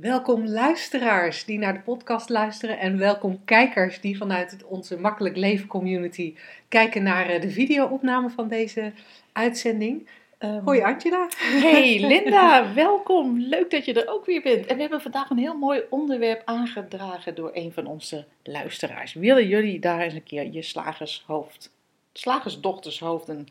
[0.00, 5.66] Welkom luisteraars die naar de podcast luisteren en welkom kijkers die vanuit onze Makkelijk Leven
[5.66, 6.34] community
[6.68, 8.92] kijken naar eh, de video-opname van deze
[9.32, 10.08] uitzending.
[10.38, 11.28] Um, Hoi Angela.
[11.38, 13.40] Hey Linda, welkom.
[13.40, 14.66] Leuk dat je er ook weer bent.
[14.66, 19.12] En we hebben vandaag een heel mooi onderwerp aangedragen door een van onze luisteraars.
[19.12, 21.70] Willen jullie daar eens een keer je slagershoofd,
[22.12, 23.48] slagersdochtershoofden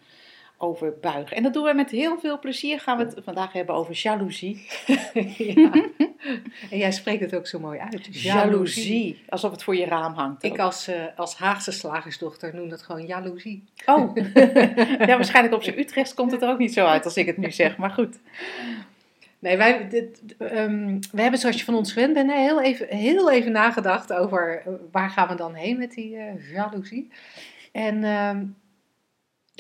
[0.61, 1.37] over buigen?
[1.37, 2.79] En dat doen we met heel veel plezier.
[2.79, 4.67] Gaan we het vandaag hebben over jaloezie.
[5.37, 5.71] ja.
[6.69, 8.21] En jij spreekt het ook zo mooi uit.
[8.21, 9.23] Jaloezie.
[9.29, 10.43] Alsof het voor je raam hangt.
[10.43, 13.63] Ik als, uh, als Haagse slagersdochter noem dat gewoon jaloezie.
[13.85, 14.15] Oh,
[15.09, 17.37] ja, waarschijnlijk op zijn Utrecht komt het er ook niet zo uit als ik het
[17.37, 18.19] nu zeg, maar goed.
[19.39, 23.31] Nee, wij, dit, um, we hebben zoals je van ons gewend bent, heel even, heel
[23.31, 27.09] even nagedacht over uh, waar gaan we dan heen met die uh, jaloezie.
[27.71, 28.55] En um,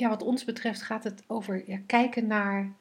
[0.01, 2.73] ja, wat ons betreft gaat het over ja, kijken naar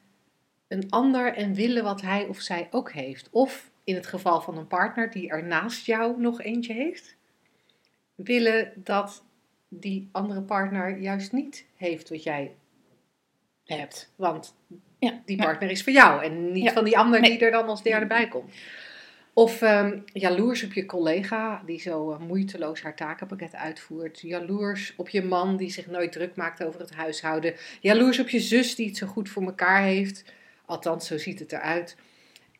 [0.67, 3.29] een ander en willen wat hij of zij ook heeft.
[3.31, 7.15] Of in het geval van een partner die er naast jou nog eentje heeft,
[8.15, 9.23] willen dat
[9.67, 12.55] die andere partner juist niet heeft wat jij
[13.65, 14.11] hebt.
[14.15, 14.55] Want
[14.99, 15.73] ja, die partner ja.
[15.73, 16.71] is voor jou en niet ja.
[16.71, 17.29] van die ander nee.
[17.29, 18.53] die er dan als derde bij komt.
[19.33, 24.19] Of um, jaloers op je collega die zo uh, moeiteloos haar takenpakket uitvoert.
[24.19, 27.53] Jaloers op je man die zich nooit druk maakt over het huishouden.
[27.79, 30.23] Jaloers op je zus die het zo goed voor elkaar heeft.
[30.65, 31.95] Althans, zo ziet het eruit.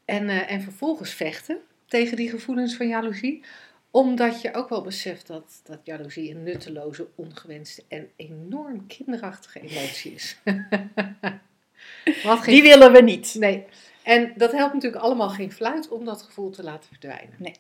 [0.06, 3.44] En, uh, en vervolgens vechten tegen die gevoelens van jaloezie.
[3.92, 10.14] Omdat je ook wel beseft dat, dat jaloezie een nutteloze, ongewenste en enorm kinderachtige emotie
[10.14, 10.38] is.
[12.24, 12.54] Wat geen...
[12.54, 13.36] Die willen we niet.
[13.40, 13.66] Nee.
[14.04, 17.36] En dat helpt natuurlijk allemaal geen fluit om dat gevoel te laten verdwijnen.
[17.38, 17.56] Nee.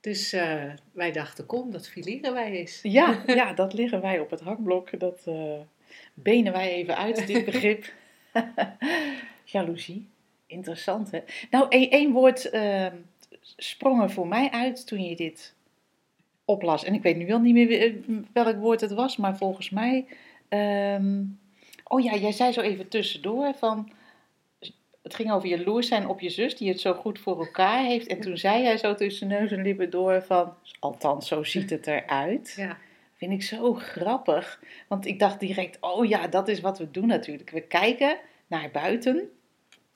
[0.00, 2.80] Dus uh, wij dachten, kom, dat fileren wij eens.
[2.82, 5.00] Ja, ja, dat liggen wij op het hakblok.
[5.00, 5.60] Dat uh,
[6.14, 7.92] benen wij even uit, dit begrip.
[9.44, 10.08] Jaloezie.
[10.46, 11.20] Interessant, hè?
[11.50, 12.86] Nou, één woord uh,
[13.56, 15.54] sprong er voor mij uit toen je dit
[16.44, 16.84] oplas.
[16.84, 17.94] En ik weet nu wel niet meer
[18.32, 20.06] welk woord het was, maar volgens mij...
[20.48, 21.38] Um,
[21.84, 23.92] oh ja, jij zei zo even tussendoor van...
[25.04, 28.06] Het ging over jaloers zijn op je zus, die het zo goed voor elkaar heeft.
[28.06, 30.54] En toen zei jij zo tussen neus en lippen door van...
[30.80, 32.54] Althans, zo ziet het eruit.
[32.56, 32.78] Ja.
[33.14, 34.62] Vind ik zo grappig.
[34.88, 37.50] Want ik dacht direct, oh ja, dat is wat we doen natuurlijk.
[37.50, 38.16] We kijken
[38.46, 39.30] naar buiten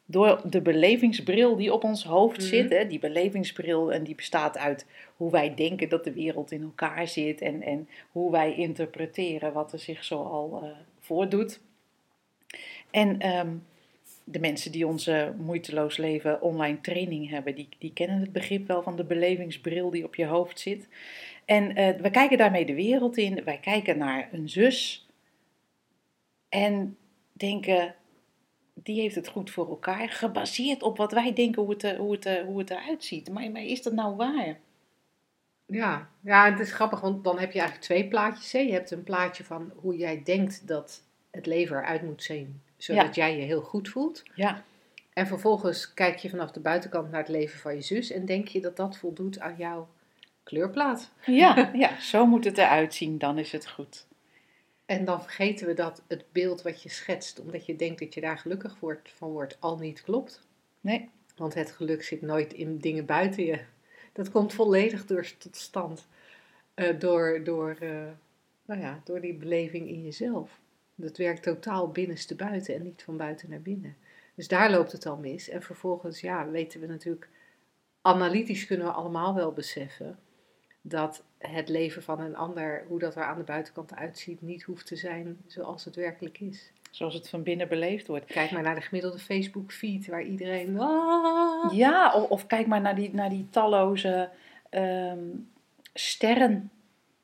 [0.04, 2.54] door de belevingsbril die op ons hoofd mm-hmm.
[2.54, 2.70] zit.
[2.70, 4.86] Hè, die belevingsbril en die bestaat uit
[5.16, 7.40] hoe wij denken dat de wereld in elkaar zit.
[7.40, 11.60] En, en hoe wij interpreteren wat er zich zoal uh, voordoet.
[12.90, 13.66] En um,
[14.30, 18.82] de mensen die onze moeiteloos leven online training hebben, die, die kennen het begrip wel
[18.82, 20.88] van de belevingsbril die op je hoofd zit.
[21.44, 23.44] En uh, we kijken daarmee de wereld in.
[23.44, 25.08] Wij kijken naar een zus.
[26.48, 26.96] En
[27.32, 27.94] denken,
[28.74, 32.42] die heeft het goed voor elkaar, gebaseerd op wat wij denken hoe het, hoe het,
[32.46, 33.30] hoe het eruit ziet.
[33.30, 34.58] Maar, maar is dat nou waar?
[35.66, 38.52] Ja, ja, het is grappig, want dan heb je eigenlijk twee plaatjes.
[38.52, 38.58] Hè?
[38.58, 43.14] Je hebt een plaatje van hoe jij denkt dat het leven eruit moet zien, zodat
[43.14, 43.26] ja.
[43.26, 44.22] jij je heel goed voelt.
[44.34, 44.64] Ja.
[45.12, 48.48] En vervolgens kijk je vanaf de buitenkant naar het leven van je zus en denk
[48.48, 49.88] je dat dat voldoet aan jouw
[50.42, 51.10] kleurplaat.
[51.26, 54.06] Ja, ja, zo moet het eruit zien, dan is het goed.
[54.86, 58.20] En dan vergeten we dat het beeld wat je schetst, omdat je denkt dat je
[58.20, 60.46] daar gelukkig wordt, van wordt, al niet klopt.
[60.80, 61.08] Nee.
[61.36, 63.60] Want het geluk zit nooit in dingen buiten je.
[64.12, 66.06] Dat komt volledig door, tot stand
[66.78, 68.02] uh, door, door, uh,
[68.64, 70.60] nou ja, door die beleving in jezelf.
[71.00, 73.96] Dat werkt totaal binnenste buiten en niet van buiten naar binnen.
[74.34, 75.48] Dus daar loopt het al mis.
[75.48, 77.28] En vervolgens, ja, weten we natuurlijk,
[78.02, 80.18] analytisch kunnen we allemaal wel beseffen
[80.80, 84.86] dat het leven van een ander, hoe dat er aan de buitenkant uitziet, niet hoeft
[84.86, 86.72] te zijn zoals het werkelijk is.
[86.90, 88.24] Zoals het van binnen beleefd wordt.
[88.24, 90.78] Kijk maar naar de gemiddelde Facebook-feed waar iedereen.
[90.78, 91.72] Ah.
[91.72, 94.30] Ja, of, of, kijk maar naar die, naar die talloze
[94.70, 95.50] um,
[95.94, 96.70] sterren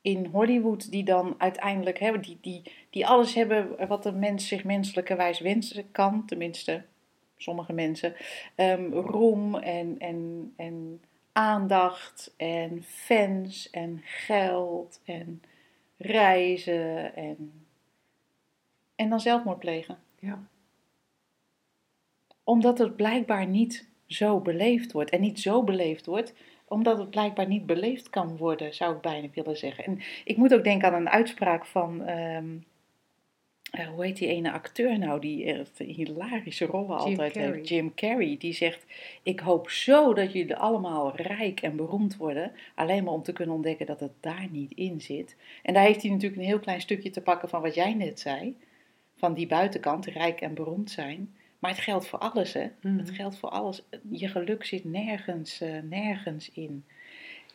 [0.05, 4.63] in Hollywood, die dan uiteindelijk hebben, die, die, die alles hebben wat de mens zich
[4.63, 6.83] menselijkerwijs wensen kan, tenminste
[7.37, 8.15] sommige mensen.
[8.55, 15.41] Um, roem en, en, en aandacht en fans en geld en
[15.97, 17.65] reizen en,
[18.95, 19.97] en dan zelfmoord plegen.
[20.19, 20.47] Ja.
[22.43, 25.09] Omdat het blijkbaar niet zo beleefd wordt.
[25.09, 26.33] En niet zo beleefd wordt,
[26.67, 29.83] omdat het blijkbaar niet beleefd kan worden, zou ik bijna willen zeggen.
[29.83, 32.65] En ik moet ook denken aan een uitspraak van um,
[33.75, 37.53] eh, hoe heet die ene acteur nou, die echt hilarische rollen Jim altijd Carrey.
[37.53, 37.69] heeft?
[37.69, 38.35] Jim Carrey.
[38.39, 38.85] Die zegt,
[39.23, 42.51] ik hoop zo dat jullie allemaal rijk en beroemd worden.
[42.75, 45.35] Alleen maar om te kunnen ontdekken dat het daar niet in zit.
[45.63, 48.19] En daar heeft hij natuurlijk een heel klein stukje te pakken van wat jij net
[48.19, 48.55] zei.
[49.15, 51.35] Van die buitenkant, rijk en beroemd zijn.
[51.65, 52.67] Maar het geldt voor alles, hè.
[52.81, 52.97] Mhm.
[52.97, 53.83] Het geldt voor alles.
[54.11, 56.85] Je geluk zit nergens, eh, nergens in.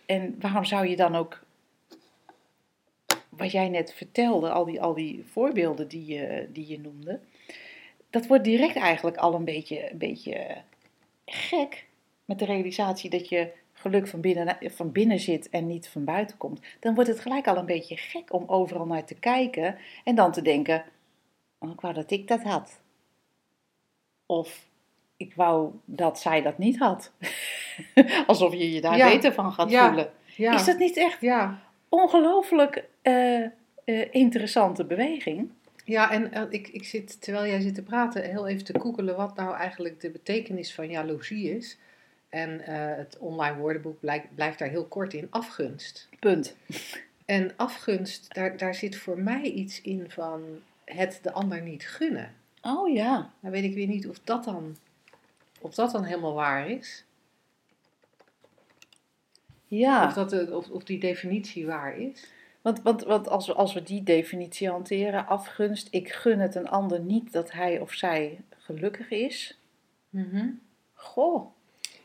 [0.06, 1.44] En waarom zou je dan ook,
[3.28, 7.20] wat jij net vertelde, al die, al die voorbeelden die je, die je noemde,
[8.10, 10.56] dat wordt direct eigenlijk al een beetje, een beetje
[11.24, 11.86] gek
[12.24, 16.36] met de realisatie dat je geluk van binnen, van binnen zit en niet van buiten
[16.36, 16.60] komt.
[16.80, 20.32] Dan wordt het gelijk al een beetje gek om overal naar te kijken en dan
[20.32, 20.84] te denken,
[21.58, 22.80] oh, ik wou dat ik dat had.
[24.30, 24.66] Of
[25.16, 27.12] ik wou dat zij dat niet had.
[28.26, 29.08] Alsof je je daar Ja.
[29.08, 29.86] beter van gaat Ja.
[29.86, 30.10] voelen.
[30.36, 30.54] Ja.
[30.54, 33.50] Is dat niet echt Ja, ongelooflijk eh, eh,
[34.10, 35.50] interessante beweging?
[35.84, 39.16] ja en eh, ik, ik zit, terwijl jij zit te praten, heel even te koekelen
[39.16, 41.78] wat nou eigenlijk de betekenis van jaloezie is.
[42.28, 42.60] En
[42.96, 46.08] het online woordenboek blijkt, blijft daar heel kort in, afgunst.
[46.20, 46.56] Punt.
[47.24, 50.42] En afgunst, daar, daar zit voor mij iets in van
[50.84, 52.34] het de ander niet gunnen.
[52.62, 53.32] Oh ja.
[53.40, 54.76] Nou weet ik weer niet of dat dan,
[55.60, 57.04] of dat dan helemaal waar is.
[59.66, 60.06] Ja.
[60.06, 62.26] Of, dat of, of die definitie waar is.
[62.60, 66.68] Want, want, want als, we, als we die definitie hanteren, afgunst, ik gun het een
[66.68, 69.58] ander niet dat hij of zij gelukkig is.
[70.94, 71.50] Goh.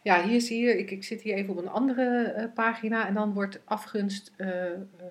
[0.02, 3.14] Ja, hier zie je, ik, ik zit hier even op een andere eh, pagina en
[3.14, 4.50] dan wordt afgunst eh,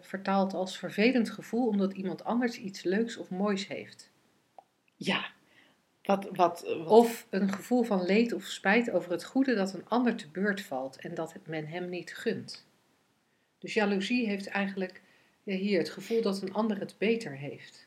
[0.00, 4.10] vertaald als vervelend gevoel omdat iemand anders iets leuks of moois heeft.
[5.04, 5.32] Ja.
[6.02, 9.88] Wat, wat, wat Of een gevoel van leed of spijt over het goede dat een
[9.88, 12.66] ander te beurt valt en dat men hem niet gunt.
[13.58, 15.02] Dus jaloezie heeft eigenlijk
[15.42, 17.86] ja, hier het gevoel dat een ander het beter heeft.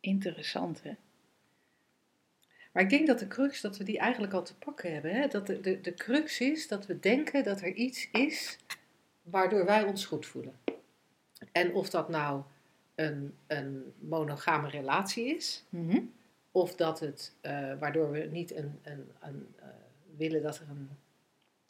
[0.00, 0.92] interessant, hè?
[2.72, 5.14] Maar ik denk dat de crux, dat we die eigenlijk al te pakken hebben.
[5.14, 5.26] Hè?
[5.26, 8.58] Dat de, de, de crux is dat we denken dat er iets is
[9.22, 10.58] waardoor wij ons goed voelen.
[11.52, 12.42] En of dat nou
[12.94, 16.00] een, een monogame relatie is, Mhm.
[16.50, 19.66] of dat het, eh, waardoor we niet een, een, een, eh,
[20.16, 20.88] willen dat, er een,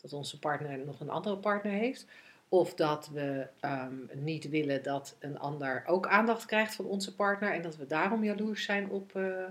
[0.00, 2.06] dat onze partner nog een andere partner heeft.
[2.48, 7.52] Of dat we ehm, niet willen dat een ander ook aandacht krijgt van onze partner
[7.52, 9.44] en dat we daarom jaloers zijn op, eh,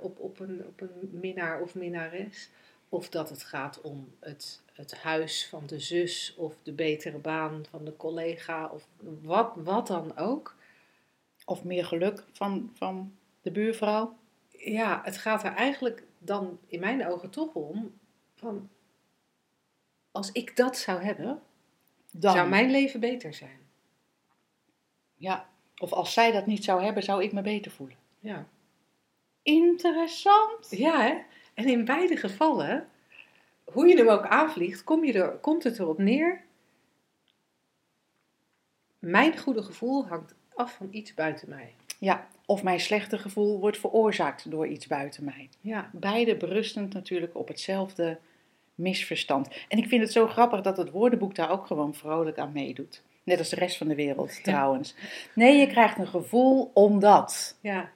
[0.00, 2.50] op, op, een, op een minnaar of minnares.
[2.92, 7.64] Of dat het gaat om het, het huis van de zus of de betere baan
[7.70, 8.86] van de collega of
[9.22, 10.56] wat, wat dan ook.
[11.44, 14.16] Of meer geluk van, van de buurvrouw.
[14.48, 17.98] Ja, het gaat er eigenlijk dan in mijn ogen toch om
[18.34, 18.68] van
[20.10, 21.42] als ik dat zou hebben,
[22.10, 22.32] Dan.
[22.32, 23.60] zou mijn leven beter zijn.
[25.14, 25.48] Ja.
[25.76, 27.96] Of als zij dat niet zou hebben, zou ik me beter voelen.
[28.18, 28.46] Ja,
[29.42, 30.70] Interessant.
[30.70, 31.18] ja hè?
[31.54, 32.88] En in beide gevallen,
[33.64, 36.40] hoe je hem ook aanvliegt, kom je er, komt het erop neer.
[38.98, 41.74] Mijn goede gevoel hangt af van iets buiten mij.
[41.98, 42.26] Ja.
[42.46, 45.48] Of mijn slechte gevoel wordt veroorzaakt door iets buiten mij.
[45.60, 48.18] Ja, Beide berustend natuurlijk op hetzelfde
[48.74, 49.48] misverstand.
[49.68, 53.02] En ik vind het zo grappig dat het woordenboek daar ook gewoon vrolijk aan meedoet.
[53.22, 54.42] Net als de rest van de wereld Ja.
[54.42, 54.94] trouwens.
[55.34, 57.56] Nee, je krijgt een gevoel omdat.
[57.60, 57.90] ja,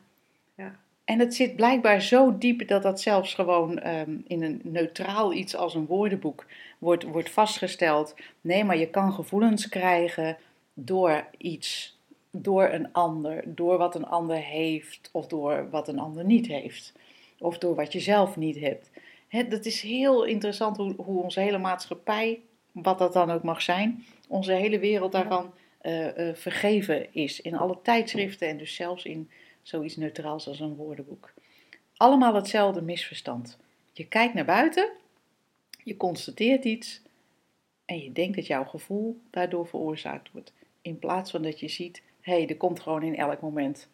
[1.06, 5.56] En het zit blijkbaar zo diep dat dat zelfs gewoon ehm, in een neutraal iets
[5.56, 6.46] als een woordenboek
[6.78, 8.14] wordt, wordt vastgesteld.
[8.40, 10.36] Nee, maar je kan gevoelens krijgen
[10.74, 11.98] door iets,
[12.30, 16.92] door een ander, door wat een ander heeft of door wat een ander niet heeft.
[17.38, 18.90] Of door wat je zelf niet hebt.
[19.28, 22.40] Hè, dat is heel interessant hoe, hoe onze hele maatschappij,
[22.72, 27.40] wat dat dan ook mag zijn, onze hele wereld daarvan eh, eh, vergeven is.
[27.40, 29.30] In alle tijdschriften en dus zelfs in
[29.66, 31.32] zoiets neutraals als een woordenboek.
[31.96, 33.58] Allemaal hetzelfde misverstand.
[33.92, 34.90] Je kijkt naar buiten,
[35.84, 37.00] je constateert iets
[37.84, 40.52] en je denkt dat jouw gevoel daardoor veroorzaakt wordt.
[40.82, 43.88] In plaats van dat je ziet, hé, hey, er komt gewoon in elk moment,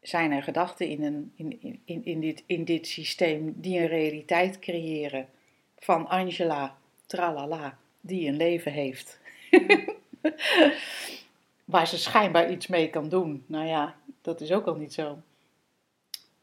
[0.00, 4.58] zijn er gedachten in, een, in, in, in, dit, in dit systeem die een realiteit
[4.58, 5.28] creëren
[5.78, 9.18] van Angela, tralala, die een leven heeft.
[11.74, 13.44] Waar ze schijnbaar iets mee kan doen.
[13.46, 15.18] Nou ja, dat is ook al niet zo.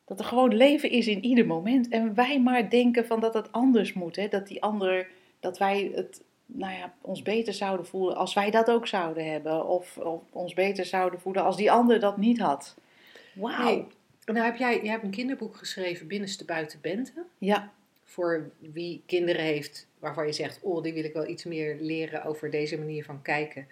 [0.05, 1.87] Dat er gewoon leven is in ieder moment.
[1.87, 4.15] En wij maar denken van dat het anders moet.
[4.15, 4.27] Hè?
[4.27, 5.07] Dat die ander,
[5.39, 9.67] dat wij het, nou ja, ons beter zouden voelen als wij dat ook zouden hebben.
[9.67, 12.75] Of, of ons beter zouden voelen als die ander dat niet had.
[13.33, 13.63] Wauw.
[13.63, 13.85] Hey,
[14.25, 17.25] nou heb jij, jij hebt een kinderboek geschreven, Binnenste Buiten Bente.
[17.37, 17.71] Ja,
[18.03, 22.23] Voor wie kinderen heeft waarvan je zegt, oh, die wil ik wel iets meer leren
[22.23, 23.67] over deze manier van kijken.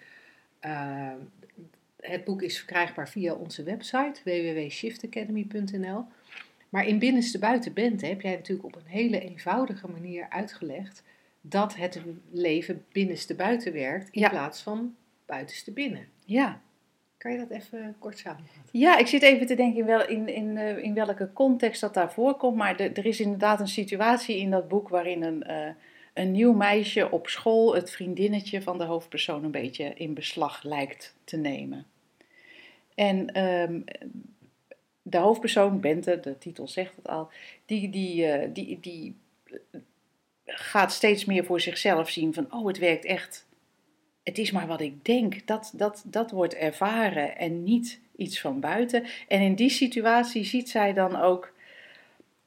[0.64, 1.12] Uh,
[2.00, 6.04] het boek is verkrijgbaar via onze website www.shiftacademy.nl.
[6.68, 11.02] Maar in Binnenste Buiten Bent heb jij natuurlijk op een hele eenvoudige manier uitgelegd
[11.40, 14.28] dat het leven binnenste buiten werkt in Ja.
[14.28, 14.94] plaats van
[15.26, 16.06] buitenste binnen.
[16.24, 16.60] Ja.
[17.18, 18.62] Kan je dat even kort samenvatten?
[18.78, 21.94] Ja, ik zit even te denken in, wel, in, in, eh, in welke context dat
[21.94, 22.56] daar voorkomt.
[22.56, 25.68] Maar de- er is inderdaad een situatie in dat boek waarin een, eh,
[26.14, 31.14] een nieuw meisje op school het vriendinnetje van de hoofdpersoon een beetje in beslag lijkt
[31.24, 31.86] te nemen.
[32.94, 33.80] En ehm,
[35.02, 37.28] de hoofdpersoon, Bente, de titel zegt het al,
[37.66, 39.16] die, die, eh, die, die
[40.44, 43.48] gaat steeds meer voor zichzelf zien van, oh, het werkt echt.
[44.22, 45.46] Het is maar wat ik denk.
[45.46, 49.04] Dat, dat, dat wordt ervaren en niet iets van buiten.
[49.28, 51.52] En in die situatie ziet zij dan ook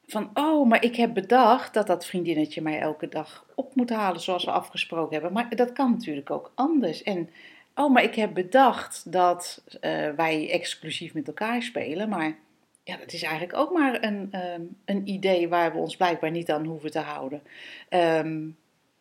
[0.06, 4.20] van, oh, maar ik heb bedacht dat dat vriendinnetje mij elke dag op moet halen
[4.20, 5.32] zoals we afgesproken hebben.
[5.32, 7.02] Maar dat kan natuurlijk ook anders.
[7.02, 7.30] En,
[7.74, 12.08] oh, maar ik heb bedacht dat eh, wij exclusief met elkaar spelen.
[12.08, 12.36] Maar
[12.84, 16.50] ja, dat is eigenlijk ook maar een, ehm, een idee waar we ons blijkbaar niet
[16.50, 17.42] aan hoeven te houden.
[17.88, 18.48] Ehm,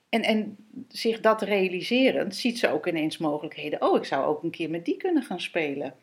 [0.09, 0.57] en, en
[0.87, 3.81] zich dat realiserend ziet ze ook ineens mogelijkheden.
[3.81, 5.95] Oh, ik zou ook een keer met die kunnen gaan spelen.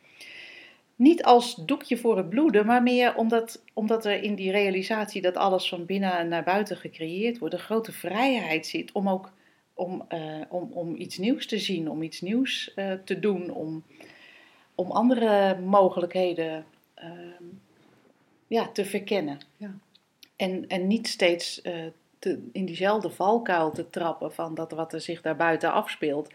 [1.01, 5.37] Niet als doekje voor het bloeden, maar meer omdat, omdat er in die realisatie dat
[5.37, 9.33] alles van binnen naar buiten gecreëerd wordt, een grote vrijheid zit om ook
[9.75, 13.83] om, eh, om, om iets nieuws te zien, om iets nieuws eh, te doen, om,
[14.75, 16.65] om andere mogelijkheden
[16.95, 17.45] ehm,
[18.47, 19.39] ja, te verkennen.
[19.57, 19.75] Ja.
[20.37, 21.87] En, en niet steeds eh,
[22.21, 26.35] te, in diezelfde valkuil te trappen van dat wat er zich daar buiten afspeelt,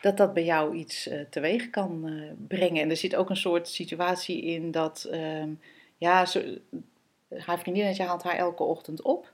[0.00, 2.12] dat dat bij jou iets eh, teweeg kan eh,
[2.48, 2.82] brengen.
[2.82, 5.50] En er zit ook een soort situatie in dat, ehm,
[5.96, 6.42] ja, zo,
[7.34, 9.32] haar vriendinnetje haalt haar elke ochtend op.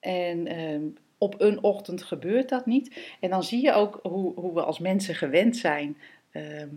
[0.00, 0.82] En ehm,
[1.18, 3.16] op een ochtend gebeurt dat niet.
[3.20, 5.96] En dan zie je ook hoe, hoe we als mensen gewend zijn
[6.30, 6.68] ehm,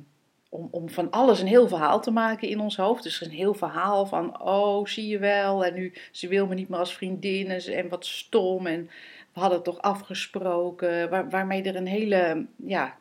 [0.49, 3.03] om, om van alles een heel verhaal te maken in ons hoofd.
[3.03, 6.69] Dus een heel verhaal van, oh, zie je wel, en nu, ze wil me niet
[6.69, 8.89] meer als vriendin, en, en wat stom, en
[9.33, 12.97] we hadden toch afgesproken, waar, waarmee er een hele, ja,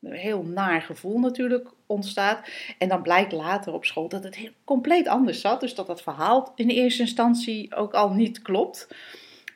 [0.00, 2.48] heel naar gevoel natuurlijk ontstaat.
[2.78, 6.02] En dan blijkt later op school dat het heel, compleet anders zat, dus dat dat
[6.02, 8.88] verhaal in eerste instantie ook al niet klopt.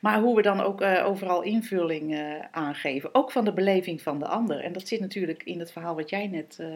[0.00, 4.18] Maar hoe we dan ook eh, overal invulling eh, aangeven, ook van de beleving van
[4.18, 4.60] de ander.
[4.60, 6.68] En dat zit natuurlijk in het verhaal wat jij net eh,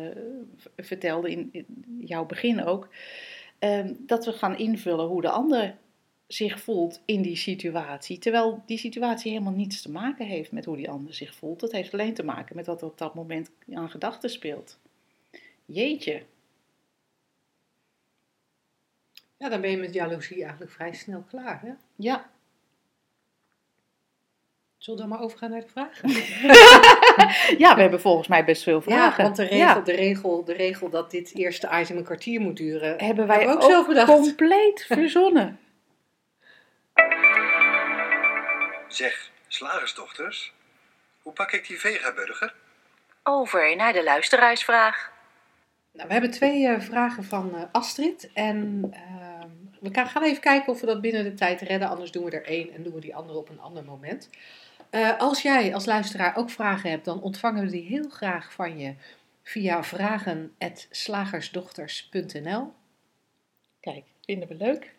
[0.77, 1.67] vertelde, in, in
[2.01, 2.89] jouw begin ook.
[3.59, 5.77] ehm, dat we gaan invullen hoe de ander
[6.27, 8.19] zich voelt in die situatie.
[8.19, 11.61] Terwijl die situatie helemaal niets te maken heeft met hoe die ander zich voelt.
[11.61, 14.79] Het heeft alleen te maken met wat er op dat moment aan gedachten speelt.
[15.65, 16.23] Jeetje.
[19.37, 21.61] Ja, dan ben je met jaloezie eigenlijk vrij snel klaar.
[21.63, 21.73] Hè?
[21.97, 22.31] Ja,
[24.83, 26.09] Zullen we dan maar overgaan naar de vragen?
[27.65, 29.17] ja we hebben volgens mij best veel vragen.
[29.17, 29.81] Ja, want de regel, Ja.
[29.81, 33.57] de, regel, de regel dat dit eerste item een kwartier moet duren, hebben wij Hebben
[33.57, 34.11] ook, ook zelf bedacht.
[34.13, 35.59] compleet verzonnen.
[38.89, 40.53] Zeg, slagersdochters,
[41.23, 42.55] hoe pak ik die vegaburger?
[43.23, 45.11] Over naar de luisteraarsvraag.
[45.93, 48.31] Nou, we hebben twee eh, vragen van eh, Astrid.
[48.35, 49.49] En ehm,
[49.81, 51.89] we gaan gaan even kijken of we dat binnen de tijd redden.
[51.89, 54.29] Anders doen we er één en doen we die andere op een ander moment.
[54.93, 58.79] Eh, als jij als luisteraar ook vragen hebt, dan ontvangen we die heel graag van
[58.79, 58.95] je
[59.43, 62.73] via vragen.slagersdochters.nl.
[63.81, 64.95] Kijk, vinden we leuk.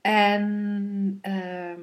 [0.00, 1.80] En ehm,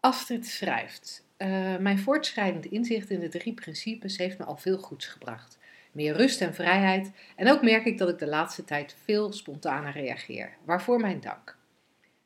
[0.00, 5.06] Astrid schrijft: eh, Mijn voortschrijdend inzicht in de drie principes heeft me al veel goeds
[5.06, 5.58] gebracht.
[5.92, 7.12] Meer rust en vrijheid.
[7.36, 10.56] En ook merk ik dat ik de laatste tijd veel spontaner reageer.
[10.64, 11.56] Waarvoor mijn dank.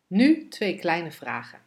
[0.06, 1.65] Nu twee kleine vragen.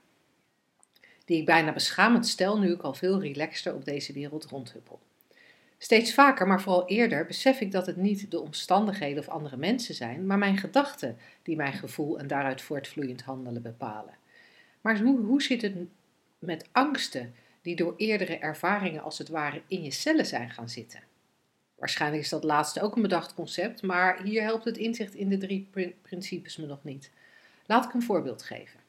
[1.29, 4.99] Die ik bijna beschamend stel nu ik al veel relaxter op deze wereld rondhuppel.
[5.77, 9.95] Steeds vaker, maar vooral eerder, besef ik dat het niet de omstandigheden of andere mensen
[9.95, 14.13] zijn, maar mijn gedachten die mijn gevoel en daaruit voortvloeiend handelen bepalen.
[14.81, 15.75] Maar hoe, hoe zit het
[16.39, 21.03] met angsten die door eerdere ervaringen als het ware in je cellen zijn gaan zitten?
[21.75, 25.37] Waarschijnlijk is dat laatste ook een bedacht concept, maar hier helpt het inzicht in de
[25.37, 27.11] drie prin- principes me nog niet.
[27.65, 28.79] Laat ik een voorbeeld geven.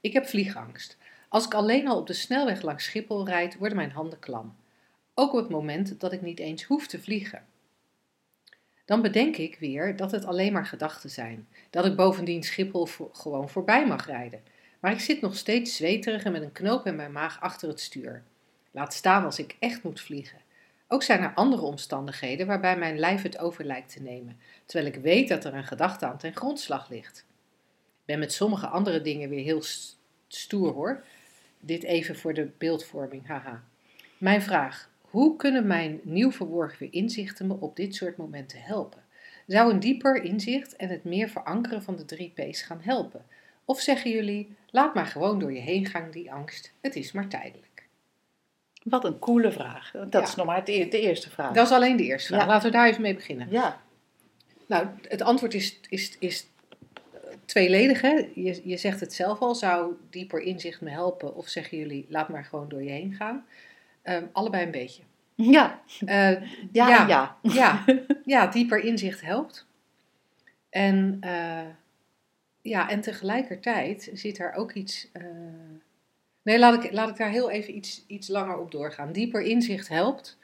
[0.00, 0.96] Ik heb vliegangst.
[1.28, 4.56] Als ik alleen al op de snelweg langs Schiphol rijd, worden mijn handen klam.
[5.14, 7.44] Ook op het moment dat ik niet eens hoef te vliegen.
[8.84, 11.48] Dan bedenk ik weer dat het alleen maar gedachten zijn.
[11.70, 14.42] Dat ik bovendien Schiphol gewoon voorbij mag rijden.
[14.80, 17.80] Maar ik zit nog steeds zweterig en met een knoop in mijn maag achter het
[17.80, 18.22] stuur.
[18.70, 20.38] Laat staan als ik echt moet vliegen.
[20.88, 25.00] Ook zijn er andere omstandigheden waarbij mijn lijf het over lijkt te nemen, terwijl ik
[25.02, 27.24] weet dat er een gedachte aan ten grondslag ligt.
[27.98, 29.62] Ik ben met sommige andere dingen weer heel
[30.28, 31.04] stoer hoor.
[31.66, 33.62] Dit even voor de beeldvorming, haha.
[34.18, 39.04] Mijn vraag: Hoe kunnen mijn nieuw verworven inzichten me op dit soort momenten helpen?
[39.46, 43.24] Zou een dieper inzicht en het meer verankeren van de drie P's gaan helpen?
[43.64, 47.28] Of zeggen jullie, laat maar gewoon door je heen gaan die angst, het is maar
[47.28, 47.86] tijdelijk?
[48.82, 49.90] Wat een coole vraag.
[49.90, 50.22] Dat Ja.
[50.22, 51.52] is nog maar e- de eerste vraag.
[51.52, 52.40] Dat is alleen de eerste vraag.
[52.40, 52.46] Ja.
[52.46, 53.46] Laten we daar even mee beginnen.
[53.50, 53.80] Ja,
[54.66, 56.46] Nou, het antwoord is, is, is
[57.46, 58.00] tweeledig.
[58.00, 58.28] Hè?
[58.34, 61.34] Je, je zegt het zelf al, zou dieper inzicht me helpen?
[61.34, 63.46] Of zeggen jullie, laat maar gewoon door je heen gaan?
[64.02, 65.02] Ehm, allebei een beetje.
[65.34, 66.40] ja, Eh,
[66.72, 67.06] ja, Ja.
[67.06, 67.36] ja.
[67.42, 67.84] ja,
[68.24, 69.66] ja, dieper inzicht helpt.
[70.70, 71.66] En, eh,
[72.62, 75.08] ja, en tegelijkertijd zit er ook iets.
[75.12, 75.22] eh,
[76.42, 79.12] nee, laat ik, laat ik daar heel even iets, iets langer op doorgaan.
[79.12, 80.38] Dieper inzicht helpt.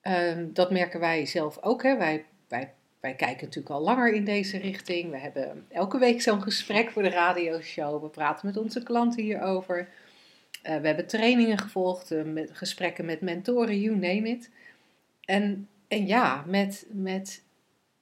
[0.00, 1.82] Ehm, dat merken wij zelf ook.
[1.82, 1.96] Hè.
[1.96, 5.10] Wij, wij, wij kijken natuurlijk al langer in deze richting.
[5.10, 8.02] We hebben elke week zo'n gesprek voor de radioshow.
[8.02, 9.88] We praten met onze klanten hierover.
[10.62, 14.50] Eh, we hebben trainingen gevolgd, eh, met gesprekken met mentoren, you name it.
[15.24, 17.42] En, en ja, met, met,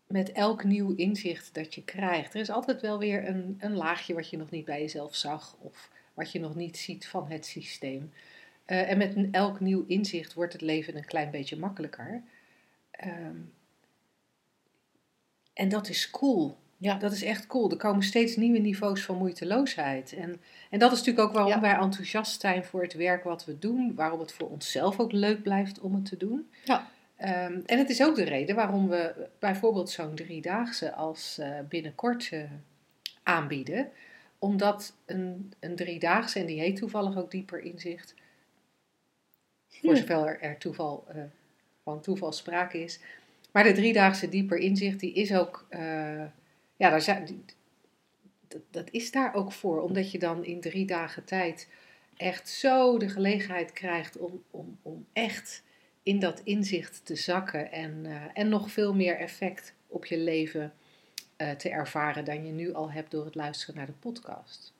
[0.06, 4.14] met elk nieuw inzicht dat je krijgt, er is altijd wel weer een, een laagje
[4.14, 7.46] wat je nog niet bij jezelf zag of wat je nog niet ziet van het
[7.46, 8.12] systeem.
[8.64, 12.22] Eh, en met elk nieuw inzicht wordt het leven een klein beetje makkelijker.
[12.90, 13.36] Ehm,
[15.58, 16.56] en dat is cool.
[16.76, 16.94] Ja.
[16.94, 17.70] Dat is echt cool.
[17.70, 20.12] Er komen steeds nieuwe niveaus van moeiteloosheid.
[20.12, 21.60] En, en dat is natuurlijk ook waarom Ja.
[21.60, 23.94] wij enthousiast zijn voor het werk wat we doen.
[23.94, 26.50] Waarom het voor onszelf ook leuk blijft om het te doen.
[26.64, 26.88] Ja.
[27.16, 32.28] Ehm, en het is ook de reden waarom we bijvoorbeeld zo'n driedaagse als eh, binnenkort
[32.32, 32.42] eh,
[33.22, 33.88] aanbieden.
[34.38, 38.14] Omdat een, een driedaagse, en die heet toevallig ook dieper inzicht.
[39.68, 41.22] Voor zover er, toeval, eh,
[41.82, 43.00] van toeval sprake is.
[43.58, 45.80] Maar de driedaagse dieper inzicht, die is ook, eh,
[46.76, 47.00] ja, daar
[48.70, 49.82] dat, is daar ook voor.
[49.82, 51.68] Omdat je dan in drie dagen tijd
[52.16, 55.62] echt zo de gelegenheid krijgt om, om, om echt
[56.02, 57.72] in dat inzicht te zakken.
[57.72, 60.72] En, eh, en nog veel meer effect op je leven
[61.36, 64.72] eh, te ervaren dan je nu al hebt door het luisteren naar de podcast.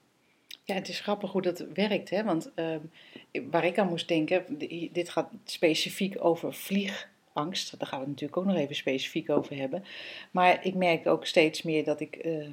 [0.64, 2.24] Ja, het is grappig hoe dat werkt, hè?
[2.24, 2.80] want ehm,
[3.50, 6.54] waar ik aan moest denken, di- dit gaat specifiek over
[7.38, 9.84] vliegangst, daar gaan we het natuurlijk ook nog even specifiek over hebben.
[10.30, 12.50] Maar ik merk ook steeds meer dat ik, ehm,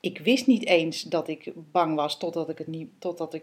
[0.00, 3.42] ik wist niet eens dat ik bang was totdat ik het niet, totdat ik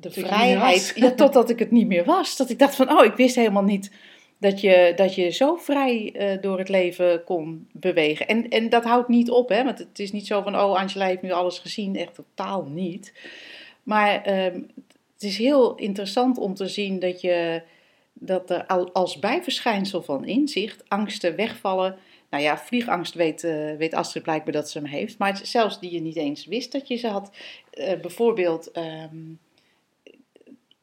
[0.00, 2.36] de vrijheid, ja, totdat ik het niet meer was.
[2.36, 3.90] Dat ik dacht van, oh, ik wist helemaal niet
[4.38, 8.28] dat je, dat je zo vrij eh, door het leven kon bewegen.
[8.28, 9.64] En, en dat houdt niet op, hè?
[9.64, 11.96] want het is niet zo van, oh, Angela heeft nu alles gezien.
[11.96, 13.12] Echt totaal niet.
[13.82, 14.60] Maar ehm,
[15.14, 17.62] het is heel interessant om te zien dat, je,
[18.24, 21.96] dat er al, als bijverschijnsel van inzicht angsten wegvallen.
[22.30, 25.18] Nou ja, vliegangst weet, eh, weet Astrid blijkbaar dat ze hem heeft.
[25.18, 27.30] Maar zelfs die je niet eens wist dat je ze had.
[27.70, 29.16] Eh, bijvoorbeeld ehm,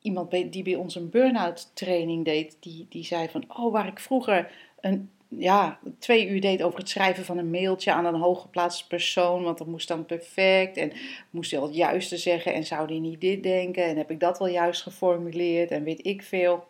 [0.01, 2.57] iemand die bij ons een burn-out training deed.
[2.59, 6.89] Die, die zei van, oh, waar ik vroeger een, ja, twee uur deed over het
[6.89, 9.43] schrijven van een mailtje aan een hooggeplaatst persoon.
[9.43, 10.77] Want dat moest dan perfect.
[10.77, 10.91] En
[11.29, 12.53] moest hij al het juiste zeggen.
[12.53, 13.83] En zou die niet dit denken?
[13.83, 15.71] En heb ik dat wel juist geformuleerd?
[15.71, 16.67] En weet ik veel.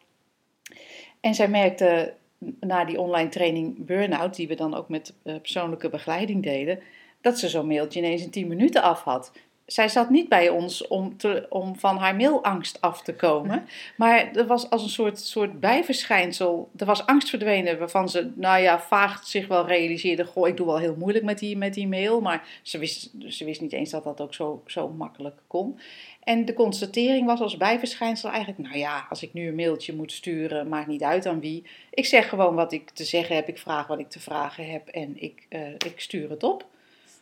[1.20, 2.14] En zij merkte
[2.60, 6.80] na die online training Burnout, die we dan ook met eh, persoonlijke begeleiding deden,
[7.22, 9.32] dat ze zo'n mailtje ineens in 10 minuten af had.
[9.66, 13.68] Zij zat niet bij ons om, te, om van haar mailangst af te komen.
[13.98, 16.70] Maar er was als een soort, soort bijverschijnsel.
[16.78, 20.26] Er was angst verdwenen waarvan ze, nou ja, vaag zich wel realiseerde.
[20.26, 22.22] Goh, ik doe wel heel moeilijk met die, met die mail.
[22.22, 25.80] Maar ze wist, ze wist niet eens dat dat ook zo, zo makkelijk kon.
[26.24, 30.12] En de constatering was als bijverschijnsel eigenlijk, nou ja, als ik nu een mailtje moet
[30.12, 31.64] sturen, maakt niet uit aan wie.
[31.90, 34.88] Ik zeg gewoon wat ik te zeggen heb, ik vraag wat ik te vragen heb
[34.88, 36.66] en ik, eh, ik stuur het op.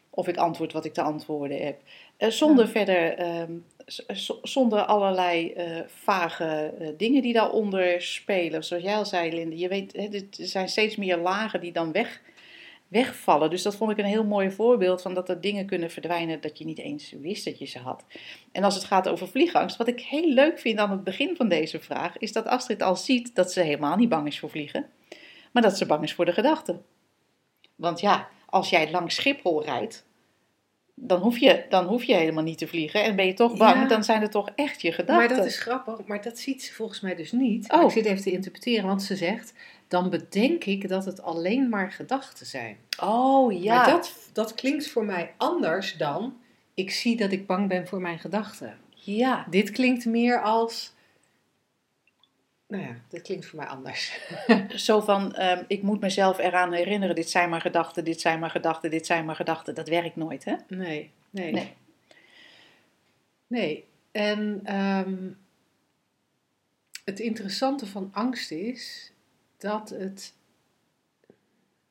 [0.10, 1.80] Of ik antwoord wat ik te antwoorden heb.
[2.18, 2.72] Eh, zonder Ja.
[2.72, 3.52] verder, ehm,
[4.42, 8.64] zonder allerlei eh, vage dingen die daaronder spelen.
[8.64, 9.96] Zoals jij al zei, Linde, je weet,
[10.40, 12.22] er zijn steeds meer lagen die dan weg,
[12.88, 13.50] wegvallen.
[13.50, 16.58] Dus dat vond ik een heel mooi voorbeeld van dat er dingen kunnen verdwijnen dat
[16.58, 18.06] je niet eens wist dat je ze had.
[18.52, 21.48] En als het gaat over vliegangst, wat ik heel leuk vind aan het begin van
[21.48, 24.86] deze vraag, is dat Astrid al ziet dat ze helemaal niet bang is voor vliegen,
[25.52, 26.82] maar dat ze bang is voor de gedachten.
[27.76, 30.06] Want ja, als jij langs Schiphol rijdt,
[30.96, 33.76] dan hoef je, dan hoef je helemaal niet te vliegen en ben je toch bang,
[33.76, 33.88] Ja.
[33.88, 35.28] dan zijn het toch echt je gedachten.
[35.28, 37.72] Maar dat is grappig, maar dat ziet ze volgens mij dus niet.
[37.72, 37.84] Oh.
[37.84, 39.54] Ik zit even te interpreteren, want ze zegt,
[39.88, 42.78] dan bedenk ik dat het alleen maar gedachten zijn.
[43.02, 43.76] Oh ja.
[43.76, 46.38] Maar dat, dat klinkt voor mij anders dan,
[46.74, 48.78] ik zie dat ik bang ben voor mijn gedachten.
[48.94, 49.48] Ja.
[49.50, 50.94] Dit klinkt meer als,
[52.68, 54.20] nou ja, dit klinkt voor mij anders.
[54.88, 58.50] Zo van, ehm, ik moet mezelf eraan herinneren, dit zijn maar gedachten, dit zijn maar
[58.50, 59.76] gedachten, dit zijn maar gedachten.
[59.76, 60.56] Dat werkt nooit, hè?
[60.68, 61.52] Nee, nee.
[61.52, 61.76] Nee.
[63.48, 63.86] Nee.
[64.12, 65.30] En, ehm,
[67.06, 69.12] het interessante van angst is
[69.58, 70.34] dat het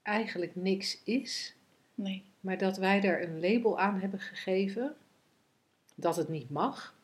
[0.03, 1.55] eigenlijk niks is,
[1.95, 2.25] Nee.
[2.41, 4.97] maar dat wij er een label aan hebben gegeven
[5.95, 6.95] dat het niet mag,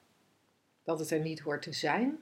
[0.85, 2.19] dat het er niet hoort te zijn,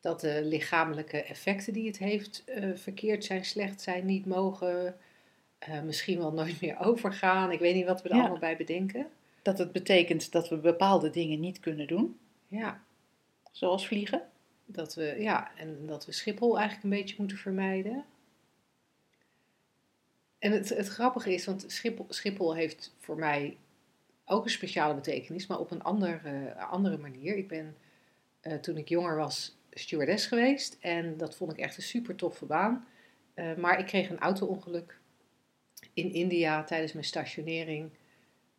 [0.00, 4.96] dat de lichamelijke effecten die het heeft eh, verkeerd zijn, slecht zijn, niet mogen,
[5.58, 7.52] eh, misschien wel nooit meer overgaan.
[7.52, 8.20] Ik weet niet wat we er Ja.
[8.20, 9.06] allemaal bij bedenken.
[9.42, 12.82] Dat het betekent dat we bepaalde dingen niet kunnen doen, Ja,
[13.50, 14.22] zoals vliegen.
[14.66, 18.04] Dat we, ja, en dat we Schiphol eigenlijk een beetje moeten vermijden.
[20.38, 23.56] En het, het grappige is, want Schiphol, Schiphol heeft voor mij
[24.24, 27.36] ook een speciale betekenis, maar op een ander, eh, andere manier.
[27.36, 27.76] Ik ben
[28.40, 32.44] eh, toen ik jonger was stewardess geweest en dat vond ik echt een super toffe
[32.44, 32.86] baan.
[33.34, 34.98] Eh, maar ik kreeg een auto-ongeluk
[35.92, 37.90] in India tijdens mijn stationering.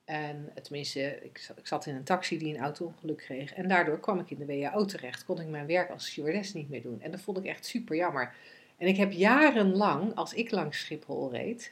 [0.05, 3.53] En tenminste, ik, ik zat in een taxi die een auto-ongeluk kreeg.
[3.53, 5.25] En daardoor kwam ik in de WHO terecht.
[5.25, 7.01] Kon ik mijn werk als stewardess niet meer doen.
[7.01, 8.33] En dat vond ik echt super jammer.
[8.77, 11.71] En ik heb jarenlang, als ik langs Schiphol reed,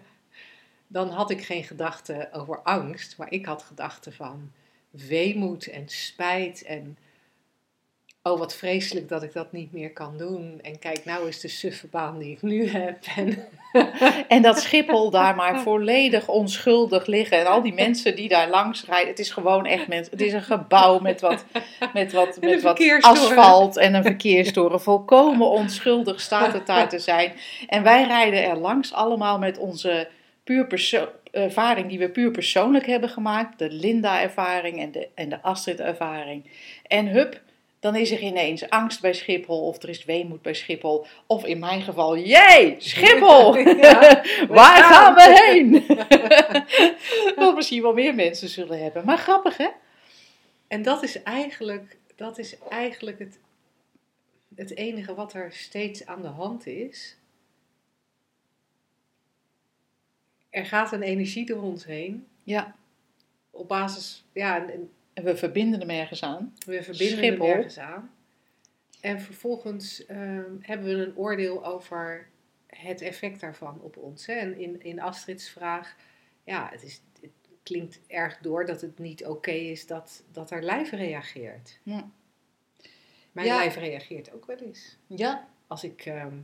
[0.86, 3.18] dan had ik geen gedachten over angst.
[3.18, 4.52] Maar ik had gedachten van
[4.90, 6.98] weemoed en spijt en...
[8.26, 10.58] Oh, wat vreselijk dat ik dat niet meer kan doen.
[10.62, 12.98] En kijk, nou is de suffe baan die ik nu heb.
[13.16, 13.48] En
[14.28, 17.38] En dat Schiphol daar maar volledig onschuldig liggen.
[17.38, 19.08] En al die mensen die daar langs rijden.
[19.08, 20.12] Het is gewoon echt mensen.
[20.12, 21.44] Het is een gebouw met wat,
[21.92, 24.80] met wat, met wat asfalt en een verkeerstoren.
[24.80, 27.32] Volkomen onschuldig staat het daar te zijn.
[27.68, 30.08] En wij rijden er langs allemaal met onze
[30.44, 33.58] puur perso- ervaring die we puur persoonlijk hebben gemaakt.
[33.58, 36.50] De Linda-ervaring en de, en de Astrid-ervaring.
[36.86, 37.40] En hup,
[37.80, 41.06] dan is er ineens angst bij Schiphol of er is weemoed bij Schiphol.
[41.26, 43.56] Of in mijn geval, jee, Schiphol!
[43.76, 44.00] Ja,
[44.48, 45.14] Waar gaan gaan.
[45.14, 45.86] we heen?
[47.44, 49.04] Wat misschien wel meer mensen zullen hebben.
[49.04, 49.68] Maar grappig, hè?
[50.68, 53.38] En dat is eigenlijk, dat is eigenlijk het,
[54.54, 57.16] het enige wat er steeds aan de hand is.
[60.50, 62.26] Er gaat een energie door ons heen.
[62.42, 62.74] Ja.
[63.50, 66.54] Op basis, ja, en- en we verbinden hem ergens aan.
[66.66, 67.46] we verbinden Schiphol.
[67.46, 68.10] hem ergens aan.
[69.00, 72.28] En vervolgens ehm, hebben we een oordeel over
[72.66, 74.26] het effect daarvan op ons.
[74.26, 74.32] Hè?
[74.32, 75.96] En in, in Astrid's vraag,
[76.44, 77.30] ja, het, is, het
[77.62, 81.78] klinkt erg door dat het niet oké is dat, dat haar lijf reageert.
[81.82, 82.08] Ja.
[83.32, 83.56] Mijn Ja.
[83.56, 84.96] lijf reageert ook wel eens.
[85.06, 85.48] Ja.
[85.66, 86.36] Als ik ehm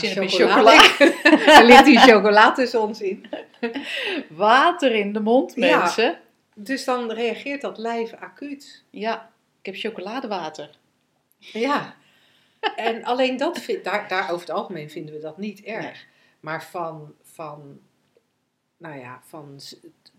[0.00, 0.98] ik in chocola
[1.46, 3.26] er ligt die chocola tussen ons in.
[4.28, 6.18] Water in de mond, Ja.
[6.54, 8.84] Dus dan reageert dat lijf acuut.
[8.90, 9.32] Ja.
[9.58, 10.78] Ik heb chocoladewater.
[11.38, 11.96] Ja.
[12.76, 15.84] En alleen dat, vind, daar, daar over het algemeen vinden we dat niet erg.
[15.84, 16.04] Nee.
[16.40, 17.80] Maar van, van,
[18.76, 19.60] nou ja, van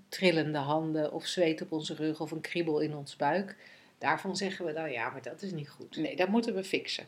[0.10, 3.58] trillende handen of zweet op onze rug of een kriebel in ons buik.
[3.98, 5.96] Daarvan zeggen we dan, ja, maar dat is niet goed.
[5.96, 7.08] Nee, dat moeten we fixen.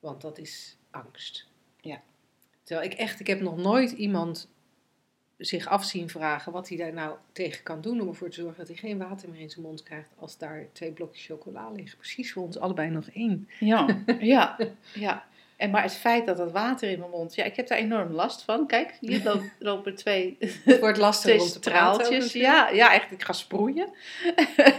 [0.00, 1.46] Want dat is angst.
[1.80, 2.02] Ja.
[2.62, 4.48] Terwijl ik echt, ik heb nog nooit iemand
[5.40, 8.58] zich af zien vragen wat hij daar nou tegen kan doen om ervoor te zorgen
[8.58, 11.98] dat hij geen water meer in zijn mond krijgt als daar twee blokjes chocola liggen.
[11.98, 13.48] Precies voor ons allebei nog één.
[13.58, 14.02] Ja.
[14.20, 14.56] ja.
[14.94, 15.28] Ja.
[15.56, 17.34] En maar het feit dat dat water in mijn mond...
[17.34, 18.66] Ja, ik heb daar enorm last van.
[18.66, 22.32] Kijk, hier lopen, lopen twee, Het wordt lastig twee straaltjes.
[22.32, 23.10] Ja, ja, echt.
[23.12, 23.88] Ik ga sproeien.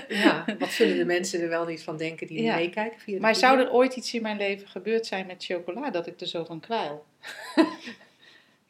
[0.07, 0.45] ja.
[0.59, 2.55] Wat zullen de mensen er wel niet van denken die Ja.
[2.55, 3.47] meekijken via Maar video?
[3.49, 6.43] zou er ooit iets in mijn leven gebeurd zijn met chocola dat ik er zo
[6.43, 7.05] van kwijl?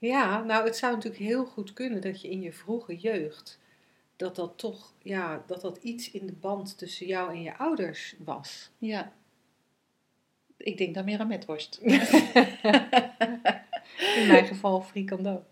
[0.01, 3.59] Ja, nou het zou natuurlijk heel goed kunnen dat je in je vroege jeugd,
[4.15, 8.15] dat dat toch, ja, dat dat iets in de band tussen jou en je ouders
[8.23, 8.69] was.
[8.77, 9.13] Ja.
[10.57, 11.79] Ik denk dan meer aan metworst.
[14.15, 15.45] In mijn geval frikandel.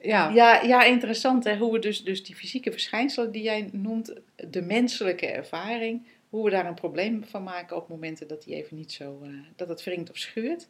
[0.00, 1.56] Ja, Ja, ja, interessant hè.
[1.56, 4.14] Hoe we dus, dus die fysieke verschijnselen die jij noemt,
[4.48, 8.76] de menselijke ervaring, hoe we daar een probleem van maken op momenten dat die even
[8.76, 10.68] niet zo, eh, dat het wringt of schuurt.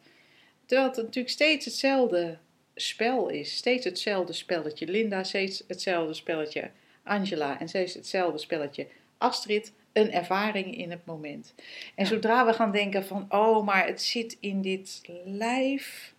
[0.65, 2.37] Terwijl het natuurlijk steeds hetzelfde
[2.75, 3.55] spel is.
[3.55, 6.71] Steeds hetzelfde spelletje Linda, steeds hetzelfde spelletje
[7.03, 9.73] Angela en steeds hetzelfde spelletje Astrid.
[9.93, 11.53] Een ervaring in het moment.
[11.95, 12.09] En Ja.
[12.09, 16.13] zodra we gaan denken van, oh, maar het zit in dit lijf.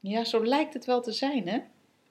[0.00, 1.58] Ja, zo lijkt het wel te zijn, hè?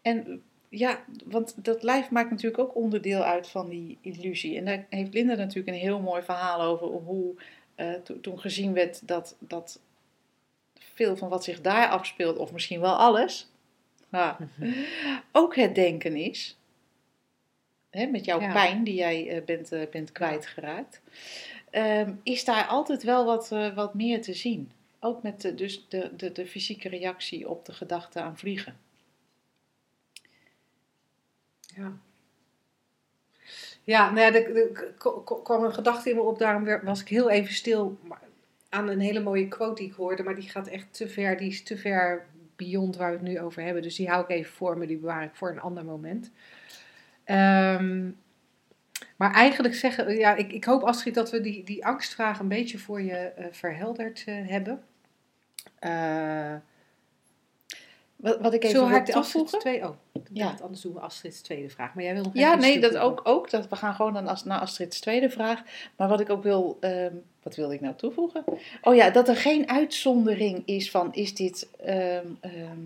[0.01, 4.57] En ja, want dat lijf maakt natuurlijk ook onderdeel uit van die illusie.
[4.57, 7.35] En daar heeft Linda natuurlijk een heel mooi verhaal over hoe
[7.75, 9.79] eh, to- toen gezien werd dat, dat
[10.97, 13.47] veel van wat zich daar afspeelt, of misschien wel alles,
[14.09, 14.37] ha,
[15.31, 16.57] ook het denken is.
[17.89, 18.51] Hè, met jouw Ja.
[18.53, 21.01] pijn die jij eh, bent, eh, bent kwijtgeraakt.
[21.69, 24.71] Ehm, is daar altijd wel wat, eh, wat meer te zien.
[24.99, 28.77] Ook met de, dus de, de, de fysieke reactie op de gedachte aan vliegen.
[31.75, 31.97] ja.
[33.83, 34.69] Ja, nou ja, er
[35.43, 38.26] kwam een gedachte in me op, daarom was ik heel even stil maar-
[38.69, 41.49] aan een hele mooie quote die ik hoorde, maar die gaat echt te ver, die
[41.49, 42.25] is te ver
[42.55, 43.81] beyond waar we het nu over hebben.
[43.81, 46.31] Dus die hou ik even voor me, die bewaar ik voor een ander moment.
[47.23, 48.09] Ehm,
[49.15, 52.77] maar eigenlijk zeggen, ja, ik, ik hoop Astrid dat we die, die angstvraag een beetje
[52.77, 54.83] voor je eh, verhelderd eh, hebben.
[55.79, 56.55] Eh
[58.17, 59.59] Wat, wat ik even Zullen we wil haar toevoegen.
[59.59, 59.95] twee, oh,
[60.33, 60.55] Ja.
[60.61, 61.93] anders doen we Astrid's tweede vraag.
[61.93, 63.49] Maar jij wil nog Ja, nee, dat ook, ook.
[63.49, 65.61] Dat we gaan gewoon dan als, naar Astrid's tweede vraag.
[65.95, 68.43] Maar wat ik ook wil, ehm, wat wilde ik nou toevoegen?
[68.81, 72.79] Oh ja, dat er geen uitzondering is van is dit, ehm, ehm,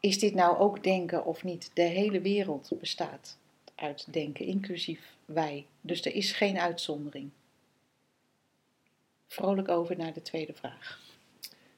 [0.00, 1.70] is dit nou ook denken of niet?
[1.74, 3.36] De hele wereld bestaat
[3.74, 5.66] uit denken, inclusief wij.
[5.80, 7.30] Dus er is geen uitzondering.
[9.26, 11.00] Vrolijk over naar de tweede vraag.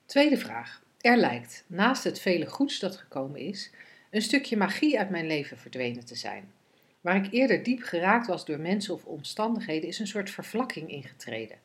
[0.06, 0.81] Tweede vraag.
[1.02, 3.70] Er lijkt, naast het vele goeds dat gekomen is,
[4.10, 6.52] een stukje magie uit mijn leven verdwenen te zijn.
[7.00, 11.56] Waar ik eerder diep geraakt was door mensen of omstandigheden, is een soort vervlakking ingetreden.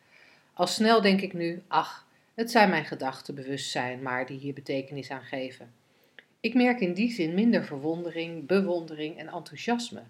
[0.53, 5.09] Al snel denk ik nu, ach, het zijn mijn gedachten, bewustzijn, maar die hier betekenis
[5.09, 5.71] aan geven.
[6.39, 10.01] Ik merk in die zin minder verwondering, bewondering en enthousiasme.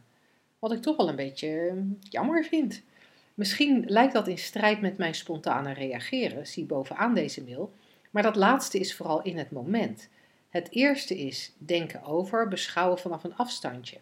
[0.59, 2.81] Wat ik toch wel een beetje eh, jammer vind.
[3.33, 7.73] Misschien lijkt dat in strijd met mijn spontane reageren, zie bovenaan deze mail,
[8.12, 10.10] maar dat laatste is vooral in het moment.
[10.50, 13.98] Het eerste is denken over, beschouwen vanaf een afstandje.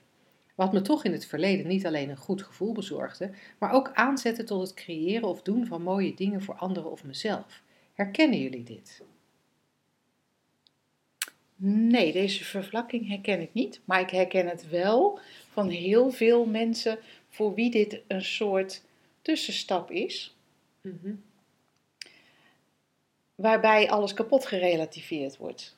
[0.56, 4.44] Wat me toch in het verleden niet alleen een goed gevoel bezorgde, maar ook aanzette
[4.44, 7.62] tot het creëren of doen van mooie dingen voor anderen of mezelf.
[7.94, 9.02] Herkennen jullie dit?
[11.56, 13.82] Nee, deze vervlakking herken ik niet.
[13.86, 15.20] Maar ik herken het wel
[15.52, 18.82] van heel veel mensen voor wie dit een soort
[19.22, 20.36] tussenstap is.
[23.36, 25.76] Waarbij alles kapot gerelativeerd wordt.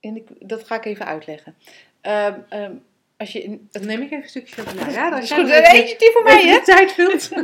[0.00, 1.56] En ik, dat ga ik even uitleggen.
[2.00, 2.72] Ehm,
[3.16, 4.92] als je in, Dan neem ik even een stukje chocolade.
[4.92, 5.48] Ja, dat is goed.
[5.48, 6.64] Eentje die voor mij, hè?
[6.64, 7.30] tijd vult.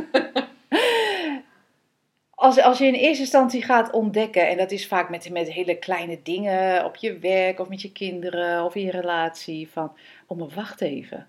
[2.39, 5.77] Als, als je in eerste instantie gaat ontdekken, en dat is vaak met, met hele
[5.77, 9.93] kleine dingen op je werk of met je kinderen of in je relatie, van,
[10.27, 11.27] oh maar wacht even.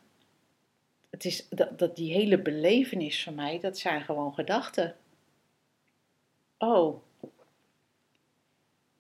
[1.11, 4.97] Het is dat, dat die hele belevenis van mij, dat zijn gewoon gedachten.
[6.59, 7.03] Oh.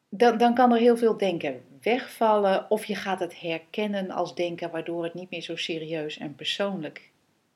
[0.08, 4.70] Dan, dan kan er heel veel denken wegvallen, of je gaat het herkennen als denken,
[4.70, 7.10] waardoor het niet meer zo serieus en persoonlijk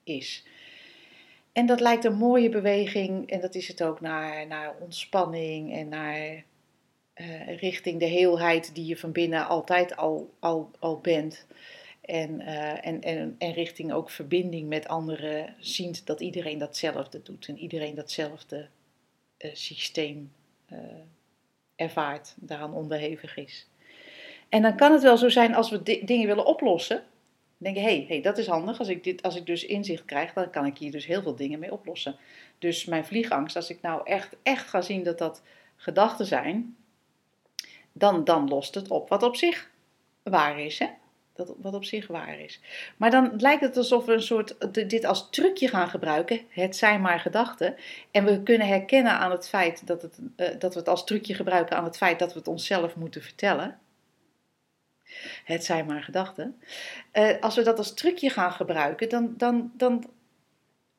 [0.04, 0.44] is.
[1.52, 5.88] En dat lijkt een mooie beweging, en dat is het ook naar, naar ontspanning en
[5.88, 6.44] naar
[7.12, 11.46] eh, richting de heelheid die je van binnen altijd al, al, al bent.
[12.00, 17.48] En, eh, en, en, en richting ook verbinding met anderen, ziend dat iedereen datzelfde doet
[17.48, 18.68] en iedereen datzelfde
[19.36, 20.32] eh, systeem
[21.76, 23.66] ervaart, daaraan onderhevig is.
[24.48, 27.04] En dan kan het wel zo zijn als we di- dingen willen oplossen,
[27.56, 28.78] denken, hé, hey, hey, dat is handig.
[28.78, 31.36] Als ik, dit, als ik dus inzicht krijg, dan kan ik hier dus heel veel
[31.36, 32.16] dingen mee oplossen.
[32.58, 35.42] Dus mijn vliegangst, als ik nou echt, echt ga zien dat dat
[35.76, 36.76] gedachten zijn,
[37.92, 39.70] dan, dan lost het op wat op zich
[40.22, 40.86] waar is, hè?
[41.46, 42.60] Dat, wat op zich waar is.
[42.96, 46.40] Maar dan lijkt het alsof we een soort, dit als trucje gaan gebruiken.
[46.48, 47.74] Het zijn maar gedachten.
[48.10, 51.34] En we kunnen herkennen aan het feit dat, het, eh, dat we het als trucje
[51.34, 53.78] gebruiken aan het feit dat we het onszelf moeten vertellen.
[55.44, 56.60] Het zijn maar gedachten.
[57.10, 60.10] Eh, als we dat als trucje gaan gebruiken, dan, dan, dan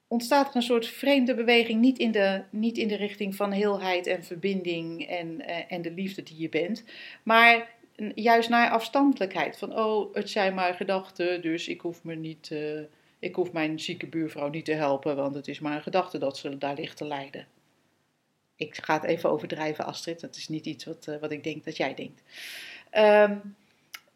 [0.07, 1.81] ontstaat er een soort vreemde beweging.
[1.81, 5.91] Niet in de, niet in de richting van heelheid en verbinding en, eh, en de
[5.91, 6.83] liefde die je bent.
[7.23, 7.72] Maar
[8.15, 9.57] juist naar afstandelijkheid.
[9.57, 12.79] Van, oh, het zijn maar gedachten, dus ik hoef, me niet, eh,
[13.19, 16.37] ik hoef mijn zieke buurvrouw niet te helpen, want het is maar een gedachte dat
[16.37, 17.47] ze daar ligt te lijden.
[18.55, 20.19] Ik ga het even overdrijven, Astrid.
[20.19, 22.23] Dat is niet iets wat, eh, wat ik denk dat jij denkt.
[22.89, 23.35] Ehm,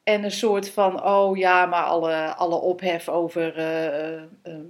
[0.08, 4.64] en een soort van, oh ja, maar alle, alle ophef over eh, eh, ehm,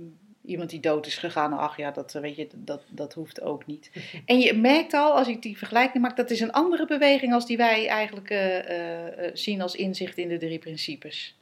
[0.48, 1.54] iemand die dood is gegaan.
[1.54, 3.92] Ach ja, dat, eh, weet je, dat, dat hoeft ook niet.
[4.26, 7.46] En je merkt al, als ik die vergelijking maak, dat is een andere beweging als
[7.46, 11.38] die wij eigenlijk eh, eh, zien als inzicht in de drie principes.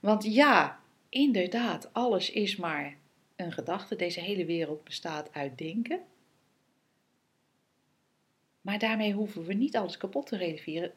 [0.00, 2.96] Want ja, inderdaad, alles is maar
[3.36, 3.96] een gedachte.
[3.96, 6.00] Deze hele wereld bestaat uit denken.
[8.60, 10.92] Maar daarmee hoeven we niet alles kapot te relativeren.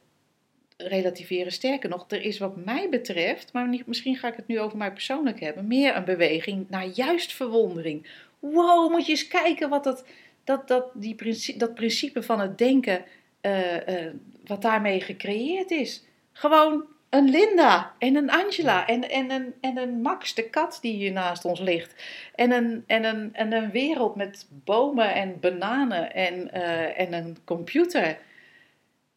[0.77, 1.51] Relativeren.
[1.51, 4.91] Sterker nog, er is wat mij betreft, maar misschien ga ik het nu over mij
[4.91, 8.07] persoonlijk hebben, meer een beweging naar juist verwondering.
[8.39, 10.05] Wow, moet je eens kijken wat dat,
[10.43, 13.05] dat, dat, die principe, dat principe van het denken,
[13.41, 14.13] eh, eh,
[14.45, 16.03] wat daarmee gecreëerd is.
[16.31, 20.93] Gewoon een Linda en een Angela en, en, een, en een Max, de kat die
[20.93, 22.03] hier naast ons ligt.
[22.35, 27.37] En een, en een, en een wereld met bomen en bananen en, eh, en een
[27.45, 28.17] computer.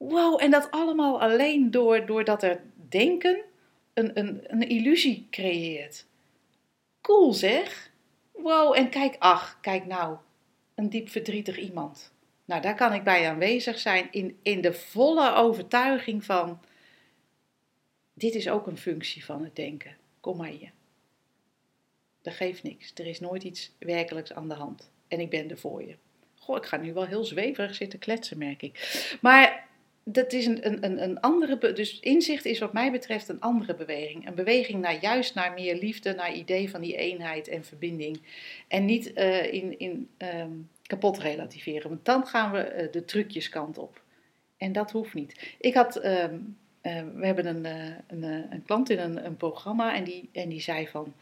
[0.02, 3.42] Wow, en dat allemaal alleen door, doordat er denken
[3.94, 6.06] een, een, een illusie creëert.
[7.00, 7.90] Cool zeg.
[8.32, 10.16] wow, en kijk, ach, kijk nou,
[10.74, 12.12] een diep verdrietig iemand.
[12.44, 16.60] Nou, daar kan ik bij aanwezig zijn in, in de volle overtuiging van,
[18.14, 19.96] dit is ook een functie van het denken.
[20.20, 20.72] Kom maar hier.
[22.22, 22.92] Dat geeft niks.
[22.94, 24.90] Er is nooit iets werkelijks aan de hand.
[25.08, 25.96] En ik ben er voor je.
[26.34, 29.00] Goh, ik ga nu wel heel zweverig zitten kletsen, merk ik.
[29.20, 29.68] Maar
[30.04, 31.72] dat is een, een, een andere.
[31.72, 34.26] Dus inzicht is wat mij betreft een andere beweging.
[34.26, 38.20] Een beweging naar juist naar meer liefde, naar idee van die eenheid en verbinding.
[38.68, 40.50] En niet eh, in, in ehm,
[40.82, 41.88] kapot relativeren.
[41.88, 44.02] Want dan gaan we eh, de trucjeskant op.
[44.56, 45.54] En dat hoeft niet.
[45.60, 45.96] Ik had.
[45.96, 46.38] ehm,
[46.80, 47.64] eh, we hebben een,
[48.06, 51.14] een, een klant in een, een programma en die, en die zei van.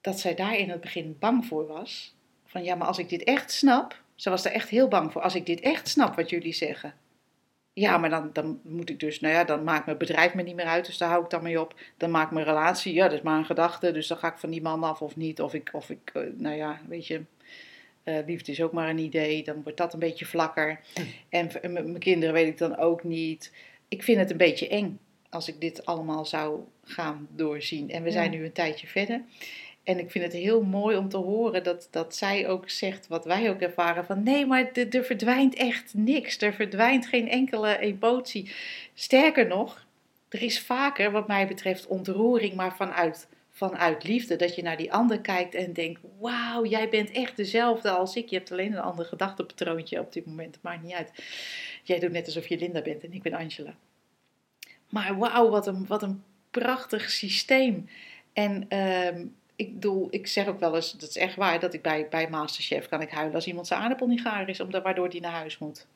[0.00, 2.14] Dat zij daar in het begin bang voor was.
[2.44, 4.02] Van ja, maar als ik dit echt snap.
[4.20, 5.22] Ze was er echt heel bang voor.
[5.22, 6.94] Als ik dit echt snap wat jullie zeggen.
[7.72, 10.54] Ja, maar dan, dan moet ik dus, nou ja, dan maakt mijn bedrijf me niet
[10.54, 11.74] meer uit, dus daar hou ik dan mee op.
[11.96, 14.50] Dan maakt mijn relatie, ja, dat is maar een gedachte, dus dan ga ik van
[14.50, 15.40] die man af of niet.
[15.40, 17.22] Of ik, of ik eh, nou ja, weet je,
[18.02, 20.80] eh, liefde is ook maar een idee, dan wordt dat een beetje vlakker.
[21.28, 23.52] En v- en met mijn kinderen weet ik dan ook niet.
[23.88, 24.98] Ik vind het een beetje eng
[25.30, 27.90] als ik dit allemaal zou gaan doorzien.
[27.90, 29.22] En we zijn nu een tijdje verder.
[29.84, 33.24] En ik vind het heel mooi om te horen dat, dat zij ook zegt, wat
[33.24, 36.38] wij ook ervaren, van nee, maar er, er verdwijnt echt niks.
[36.40, 38.52] Er verdwijnt geen enkele emotie.
[38.94, 39.86] Sterker nog,
[40.28, 44.36] er is vaker, wat mij betreft, ontroering, maar vanuit, vanuit liefde.
[44.36, 48.28] Dat je naar die ander kijkt en denkt, wauw, jij bent echt dezelfde als ik.
[48.28, 51.12] Je hebt alleen een ander gedachtepatroontje op dit moment, maakt niet uit.
[51.82, 53.74] Jij doet net alsof je Linda bent en ik ben Angela.
[54.88, 57.88] Maar wauw, wat een, wat een prachtig systeem.
[58.32, 59.26] En ehm,
[59.60, 62.28] ik bedoel, ik zeg ook wel eens, dat is echt waar, dat ik bij, bij
[62.30, 65.32] Masterchef kan ik huilen als iemand zijn aardappel niet gaar is, omdat, waardoor die naar
[65.32, 65.86] huis moet.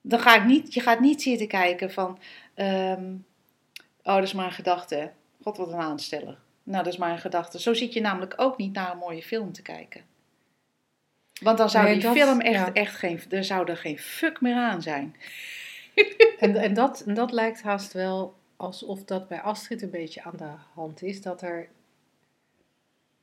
[0.00, 2.18] Dan ga ik niet, je gaat niet zitten kijken van,
[2.54, 3.14] ehm,
[4.02, 5.10] oh, dat is maar een gedachte.
[5.42, 6.38] God, wat een aansteller.
[6.62, 7.60] Nou, dat is maar een gedachte.
[7.60, 10.00] Zo zit je namelijk ook niet naar een mooie film te kijken.
[11.42, 12.72] Want dan zou Nee, die dat- film echt, ja.
[12.72, 15.16] echt geen, er zou er geen fuck meer aan zijn.
[16.38, 20.36] En, en, dat, en dat lijkt haast wel alsof dat bij Astrid een beetje aan
[20.36, 21.22] de hand is.
[21.22, 21.68] Dat er,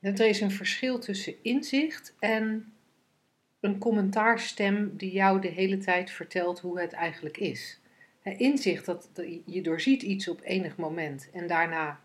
[0.04, 2.72] er is een verschil tussen inzicht en
[3.60, 7.80] een commentaarstem die jou de hele tijd vertelt hoe het eigenlijk is.
[8.22, 9.08] Inzicht, dat,
[9.44, 12.00] je doorziet iets op enig moment en daarna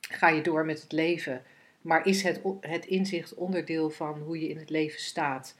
[0.00, 1.42] ga je door met het leven.
[1.80, 5.56] Maar is het, het inzicht onderdeel van hoe je in het leven staat?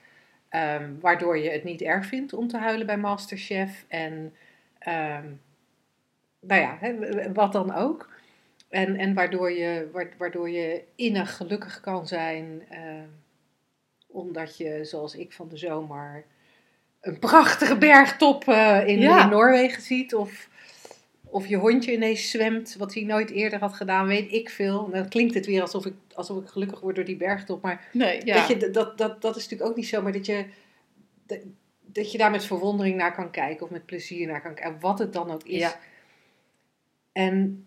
[0.49, 3.85] Ehm, waardoor je het niet erg vindt om te huilen bij Masterchef.
[3.89, 4.35] En
[4.79, 5.27] ehm,
[6.41, 6.79] nou ja,
[7.33, 8.18] wat dan ook.
[8.69, 12.63] En, en waardoor, je, wa- waardoor je innig gelukkig kan zijn.
[12.71, 13.07] ehm,
[14.07, 16.25] omdat je, zoals ik van de zomer,
[17.01, 19.23] een prachtige bergtop eh, in, Ja.
[19.25, 20.15] in Noorwegen ziet.
[20.15, 20.49] Of,
[21.25, 24.85] of je hondje ineens zwemt, wat hij nooit eerder had gedaan, weet ik veel.
[24.85, 27.63] En dan klinkt het weer alsof ik, alsof ik gelukkig word door die bergtop.
[27.63, 28.35] Maar Nee, ja.
[28.35, 30.45] dat, je, dat, dat, dat is natuurlijk ook niet zo, maar dat je,
[31.27, 31.39] dat,
[31.81, 34.99] dat je daar met verwondering naar kan kijken of met plezier naar kan kijken, wat
[34.99, 35.59] het dan ook is.
[35.61, 35.79] Ja.
[37.13, 37.67] En,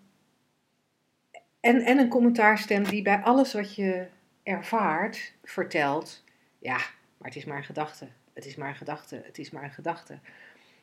[1.62, 4.08] en, en een commentaarstem die bij alles wat je
[4.44, 6.24] ervaart vertelt,
[6.60, 6.78] ja,
[7.18, 9.72] maar het is maar een gedachte, het is maar een gedachte, het is maar een
[9.72, 10.20] gedachte.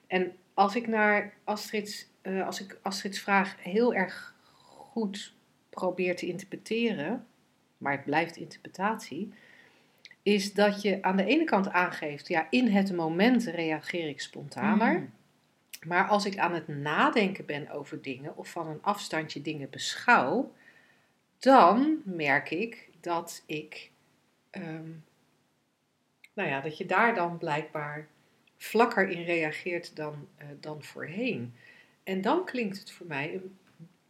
[0.07, 4.35] En als ik naar Astrid's, eh, als ik Astrid's vraag heel erg
[4.67, 5.35] goed
[5.71, 7.27] probeer te interpreteren,
[7.79, 9.33] maar het blijft interpretatie,
[10.23, 14.99] is dat je aan de ene kant aangeeft, ja, in het moment reageer ik spontaner.
[14.99, 15.11] Mm.
[15.87, 20.53] Maar als ik aan het nadenken ben over dingen of van een afstandje dingen beschouw,
[21.39, 23.91] dan merk ik dat ik,
[24.51, 24.91] ehm,
[26.35, 28.09] nou ja, dat je daar dan blijkbaar
[28.57, 31.55] vlakker in reageert dan, eh, dan voorheen.
[32.03, 33.59] En dan klinkt het voor mij een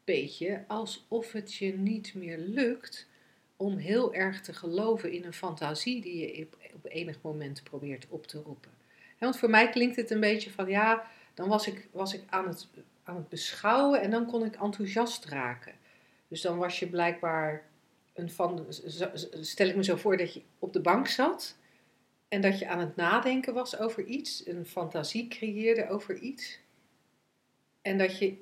[0.04, 3.08] beetje alsof het je niet meer lukt
[3.56, 8.26] om heel erg te geloven in een fantasie die je op, enig moment probeert op
[8.26, 8.70] te roepen.
[9.18, 12.48] Want voor mij klinkt het een beetje van ja, dan was ik, was ik aan,
[12.48, 12.68] het,
[13.02, 15.72] aan het beschouwen en dan kon ik enthousiast raken.
[16.28, 17.66] Dus dan was je blijkbaar
[18.14, 18.66] een van.
[19.40, 21.56] Stel ik me zo voor dat je op de bank zat
[22.28, 26.58] en dat je aan het nadenken was over iets, een fantasie creëerde over iets.
[27.82, 28.36] En dat je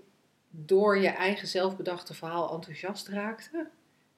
[0.51, 3.68] door je eigen zelfbedachte verhaal enthousiast raakte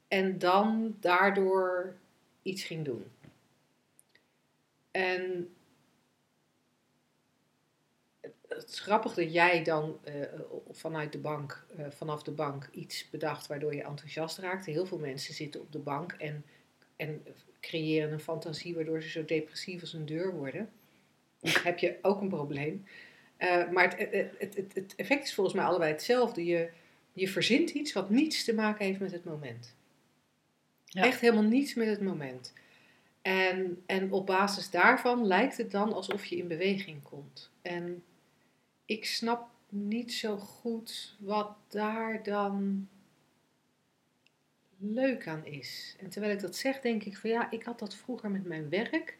[0.09, 1.95] en dan daardoor
[2.43, 3.05] iets ging doen.
[4.91, 5.55] En
[8.61, 10.15] het is grappig dat jij dan eh,
[10.71, 14.71] vanuit de bank, eh, vanaf de bank iets bedacht waardoor je enthousiast raakte.
[14.71, 16.45] Heel veel mensen zitten op de bank en,
[16.97, 17.25] en
[17.61, 20.71] creëren een fantasie waardoor ze zo depressief als een deur worden.
[21.41, 22.85] Dan heb je ook een probleem.
[23.37, 26.45] Eh, maar het, het, het, het, het effect is volgens mij allebei hetzelfde.
[26.45, 26.69] Je,
[27.13, 29.75] je verzint iets wat niets te maken heeft met het moment.
[30.85, 31.03] Ja.
[31.05, 32.53] Echt helemaal niets met het moment.
[33.23, 37.51] En, en op basis daarvan lijkt het dan alsof je in beweging komt.
[37.63, 38.03] En
[38.89, 42.89] ik snap niet zo goed wat daar dan
[44.79, 45.97] leuk aan is.
[46.01, 48.69] En terwijl ik dat zeg, denk ik van ja, ik had dat vroeger met mijn
[48.69, 49.17] werk.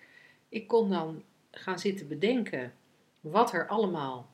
[0.49, 2.73] Ik kon dan gaan zitten bedenken
[3.21, 4.31] wat er allemaal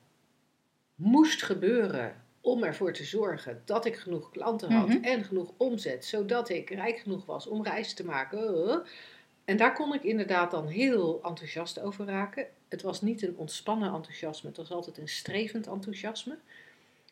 [0.95, 5.03] moest gebeuren om ervoor te zorgen dat ik genoeg klanten had Mhm.
[5.03, 8.83] en genoeg omzet, zodat ik rijk genoeg was om reizen te maken.
[9.45, 12.47] En daar kon ik inderdaad dan heel enthousiast over raken.
[12.67, 16.37] Het was niet een ontspannen enthousiasme, het was altijd een strevend enthousiasme,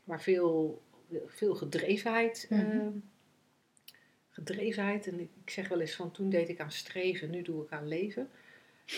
[0.04, 0.82] maar veel,
[1.28, 2.48] veel gedrevenheid.
[2.50, 2.62] Mhm.
[2.62, 2.88] eh,
[4.30, 5.08] gedrevenheid.
[5.08, 7.88] En ik zeg wel eens van toen deed ik aan streven, nu doe ik aan
[7.88, 8.30] leven.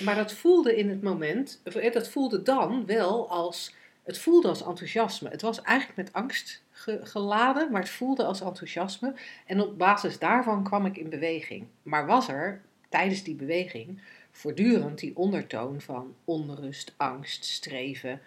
[0.03, 1.61] Maar dat voelde in het moment,
[1.93, 5.29] dat voelde dan wel als, het voelde als enthousiasme.
[5.29, 9.13] Het was eigenlijk met angst ge- geladen, maar het voelde als enthousiasme.
[9.45, 11.67] En op basis daarvan kwam ik in beweging.
[11.83, 12.61] Maar was er
[12.95, 18.21] tijdens die beweging voortdurend die ondertoon van onrust, angst, streven.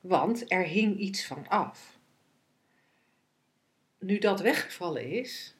[0.00, 1.98] Want er hing iets van af.
[3.98, 5.54] Nu dat weggevallen is,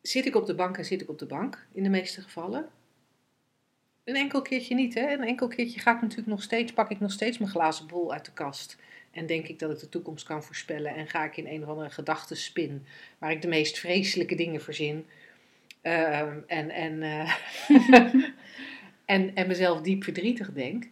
[0.00, 2.68] zit ik op de bank en zit ik op de bank, in de meeste gevallen.
[4.04, 5.12] Een enkel keertje niet, hè?
[5.12, 8.12] Een enkel keertje ga ik natuurlijk nog steeds, pak ik nog steeds mijn glazen bol
[8.12, 8.76] uit de kast.
[9.10, 10.94] En denk ik dat ik de toekomst kan voorspellen.
[10.94, 12.86] En ga ik in een of andere gedachtenspin,
[13.18, 15.06] waar ik de meest vreselijke dingen verzin.
[15.82, 17.34] Ehm, en, en, eh,
[19.04, 20.88] en, en mezelf diep verdrietig denk.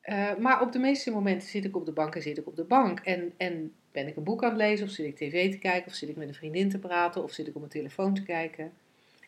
[0.00, 2.56] Eh, maar op de meeste momenten zit ik op de bank en zit ik op
[2.56, 3.00] de bank.
[3.00, 5.86] En, en ben ik een boek aan het lezen, of zit ik tv te kijken,
[5.90, 8.22] of zit ik met een vriendin te praten, of zit ik op mijn telefoon te
[8.22, 8.72] kijken.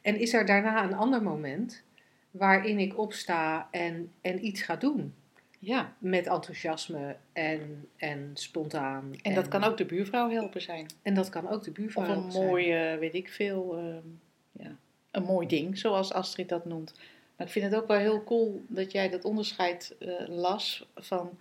[0.02, 1.82] En is er daarna een ander moment
[2.30, 5.14] waarin ik opsta en, en iets ga doen.
[5.60, 9.12] Ja, Met enthousiasme en, en spontaan.
[9.22, 10.86] en dat kan ook de buurvrouw helpen zijn.
[11.02, 12.46] En dat kan ook de buurvrouw Of een helpen zijn.
[12.46, 14.06] mooi, eh, weet ik veel, ehm,
[14.58, 14.76] ja,
[15.10, 16.94] een mooi ding, zoals Astrid dat noemt.
[17.36, 21.38] Maar ik vind het ook wel heel cool dat jij dat onderscheid eh, las van,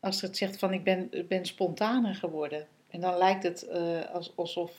[0.00, 2.66] Astrid zegt van ik ben, ben spontaner geworden.
[2.88, 4.72] En dan lijkt het eh, als, alsof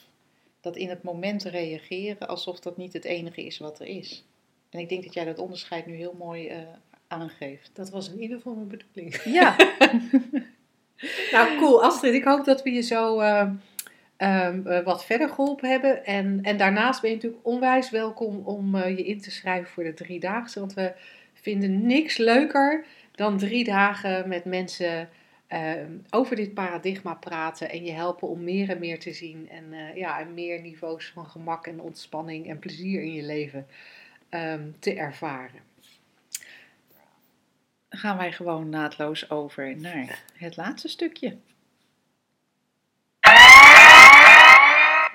[0.62, 4.24] dat in het moment reageren, alsof dat niet het enige is wat er is.
[4.70, 6.60] En ik denk dat jij dat onderscheid nu heel mooi eh,
[7.08, 7.70] aangeeft.
[7.74, 9.24] Dat was in ieder geval mijn bedoeling.
[9.24, 9.56] Ja,
[11.32, 11.84] Nou, cool.
[11.84, 13.20] Astrid, ik hoop dat we je zo
[14.18, 16.06] ehm, eh, wat verder geholpen hebben.
[16.06, 19.84] En, en daarnaast ben je natuurlijk onwijs welkom om eh, je in te schrijven voor
[19.84, 20.60] de driedaagse.
[20.60, 20.94] Want we
[21.34, 25.10] vinden niks leuker dan drie dagen met mensen
[25.48, 27.70] ehm, over dit paradigma praten.
[27.70, 29.50] En je helpen om meer en meer te zien.
[29.50, 33.68] En, eh, ja, en meer niveaus van gemak en ontspanning en plezier in je leven
[34.30, 35.72] ehm, te ervaren.
[37.90, 41.38] dan gaan wij gewoon naadloos over naar het laatste stukje.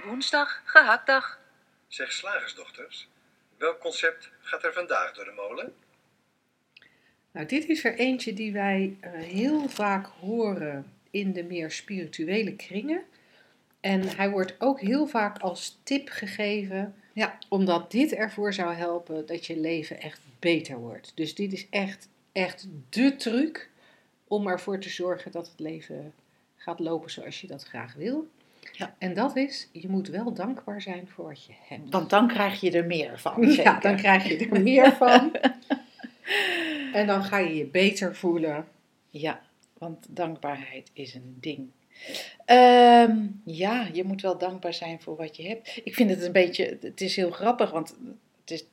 [0.08, 1.38] Woensdag, gehaktdag.
[1.88, 3.08] Zeg slagersdochters,
[3.56, 5.74] welk concept gaat er vandaag door de molen?
[7.30, 12.56] Nou, dit is er eentje die wij eh, heel vaak horen in de meer spirituele
[12.56, 13.02] kringen.
[13.80, 17.38] En hij wordt ook heel vaak als tip gegeven, Ja.
[17.48, 21.12] omdat dit ervoor zou helpen dat je leven echt beter wordt.
[21.14, 23.68] Dus dit is echt, echt de truc
[24.24, 26.14] om ervoor te zorgen dat het leven
[26.56, 28.28] gaat lopen zoals je dat graag wil.
[28.72, 28.94] Ja.
[28.98, 31.90] En dat is, je moet wel dankbaar zijn voor wat je hebt.
[31.90, 33.52] Want dan krijg je er meer van.
[33.52, 35.32] Ja, dan krijg je er meer van.
[36.92, 38.66] En dan ga je je beter voelen.
[39.10, 39.40] Ja,
[39.78, 41.70] want dankbaarheid is een ding.
[42.44, 45.80] Ehm, ja, je moet wel dankbaar zijn voor wat je hebt.
[45.84, 47.96] Ik vind het een beetje, het is heel grappig, want
[48.40, 48.64] het is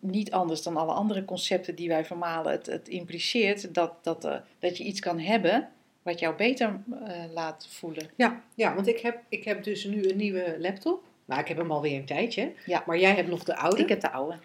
[0.00, 2.52] niet anders dan alle andere concepten die wij vermalen.
[2.52, 5.68] Het, het impliceert dat, dat, eh, dat je iets kan hebben
[6.06, 8.10] wat jou beter eh, laat voelen.
[8.16, 11.02] Ja, ja want ik heb, ik heb dus nu een nieuwe laptop.
[11.24, 12.52] Nou, ik heb hem alweer een tijdje.
[12.66, 12.82] Ja.
[12.86, 13.82] Maar jij hebt nog de oude.
[13.82, 14.36] Ik heb de oude.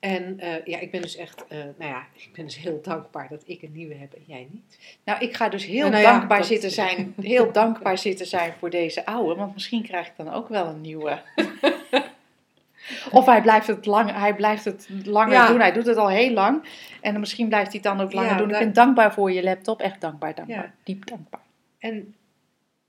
[0.00, 3.28] En eh, ja, ik ben dus echt, eh, nou ja, ik ben dus heel dankbaar
[3.28, 4.78] dat ik een nieuwe heb en jij niet.
[5.04, 8.52] Nou, ik ga dus heel Nou ja, dankbaar dat- zitten zijn, heel dankbaar zitten zijn
[8.58, 11.20] voor deze oude, want misschien krijg ik dan ook wel een nieuwe.
[13.18, 15.46] of hij blijft het, lang, hij blijft het langer Ja.
[15.46, 15.60] doen.
[15.60, 16.62] Hij doet het al heel lang.
[17.00, 18.50] En misschien blijft hij het dan ook langer Ja, doen.
[18.50, 19.80] Ik ben dankbaar voor je laptop.
[19.80, 20.56] Echt dankbaar, dankbaar.
[20.64, 20.74] Ja.
[20.84, 21.40] Diep dankbaar.
[21.78, 22.14] En,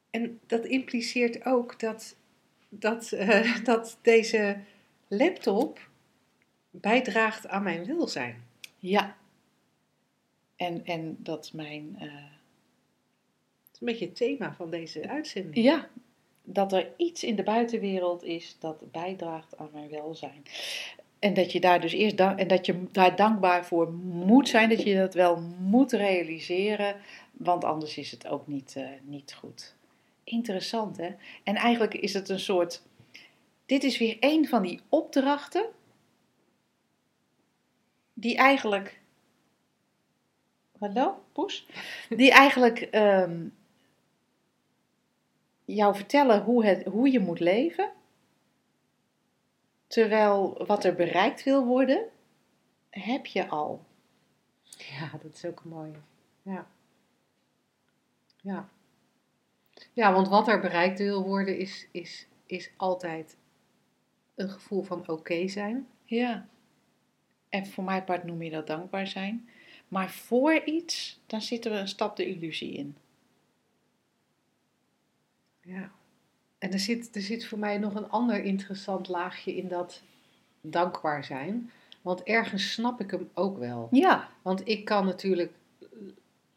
[0.09, 2.15] en dat impliceert ook dat,
[2.69, 4.57] dat, eh, dat deze
[5.07, 5.79] laptop
[6.69, 8.43] bijdraagt aan mijn welzijn.
[8.77, 9.15] Ja.
[10.55, 11.95] En, en dat mijn...
[11.99, 15.65] eh, Dat is een beetje het thema van deze uitzending.
[15.65, 15.87] ja,
[16.43, 20.43] dat er iets in de buitenwereld is dat bijdraagt aan mijn welzijn.
[21.19, 24.83] En dat je daar dus eerst en dat je daar dankbaar voor moet zijn, dat
[24.83, 26.95] je dat wel moet realiseren,
[27.31, 29.75] want anders is het ook niet, eh, niet goed.
[30.23, 31.09] Interessant hè?
[31.43, 32.81] En eigenlijk is het een soort
[33.71, 35.65] dit is weer een van die opdrachten
[38.13, 39.01] die eigenlijk.
[40.79, 41.67] Hallo, Poes?
[42.09, 43.47] Die eigenlijk ehm,
[45.75, 47.91] jou vertellen hoe, het, hoe je moet leven.
[49.87, 52.05] Terwijl wat er bereikt wil worden,
[52.89, 53.85] heb je al.
[54.63, 55.99] Ja, dat is ook een mooie.
[56.41, 56.67] Ja.
[58.41, 58.69] Ja.
[59.93, 63.37] Ja, want wat er bereikt wil worden is, is, is altijd
[64.35, 65.87] een gevoel van oké zijn.
[66.05, 66.47] Ja.
[67.49, 69.49] En voor mijn part noem je dat dankbaar zijn.
[69.87, 72.97] Maar voor iets, dan zit er een stap de illusie in.
[75.61, 75.91] Ja.
[76.57, 80.01] En er zit, er zit voor mij nog een ander interessant laagje in dat
[80.61, 81.71] dankbaar zijn.
[82.01, 83.87] Want ergens snap ik hem ook wel.
[83.91, 84.29] Ja.
[84.41, 85.51] Want ik kan natuurlijk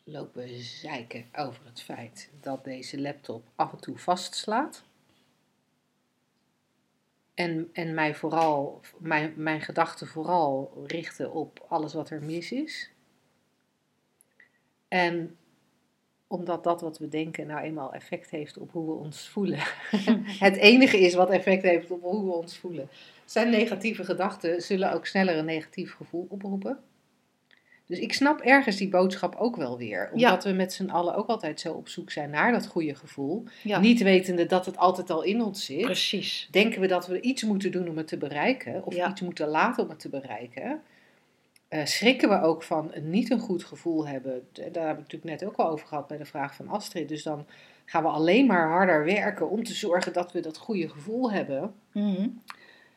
[0.05, 4.85] lopen zeiken over het feit dat deze laptop af en toe vastslaat.
[7.35, 12.91] En, en mij vooral, mijn, mijn gedachten vooral richten op alles wat er mis is.
[14.89, 15.37] En
[16.27, 19.59] omdat dat wat we denken nou eenmaal effect heeft op hoe we ons voelen.
[20.47, 22.89] het enige is wat effect heeft op hoe we ons voelen.
[23.25, 26.79] Zijn negatieve gedachten zullen ook sneller een negatief gevoel oproepen.
[27.87, 30.11] Dus ik snap ergens die boodschap ook wel weer.
[30.13, 33.45] Omdat we met z'n allen ook altijd zo op zoek zijn naar dat goede gevoel.
[33.63, 33.81] Ja.
[33.81, 35.81] Niet wetende dat het altijd al in ons zit.
[35.83, 36.49] Precies.
[36.51, 38.85] Denken we dat we iets moeten doen om het te bereiken.
[38.85, 39.11] Of Ja.
[39.11, 40.81] iets moeten laten om het te bereiken.
[41.75, 44.49] Eh, schrikken we ook van niet een goed gevoel hebben.
[44.53, 47.09] Daar hebben we het natuurlijk net ook al over gehad bij de vraag van Astrid.
[47.09, 47.47] Dus dan
[47.85, 51.75] gaan we alleen maar harder werken om te zorgen dat we dat goede gevoel hebben.
[51.93, 52.29] Mhm.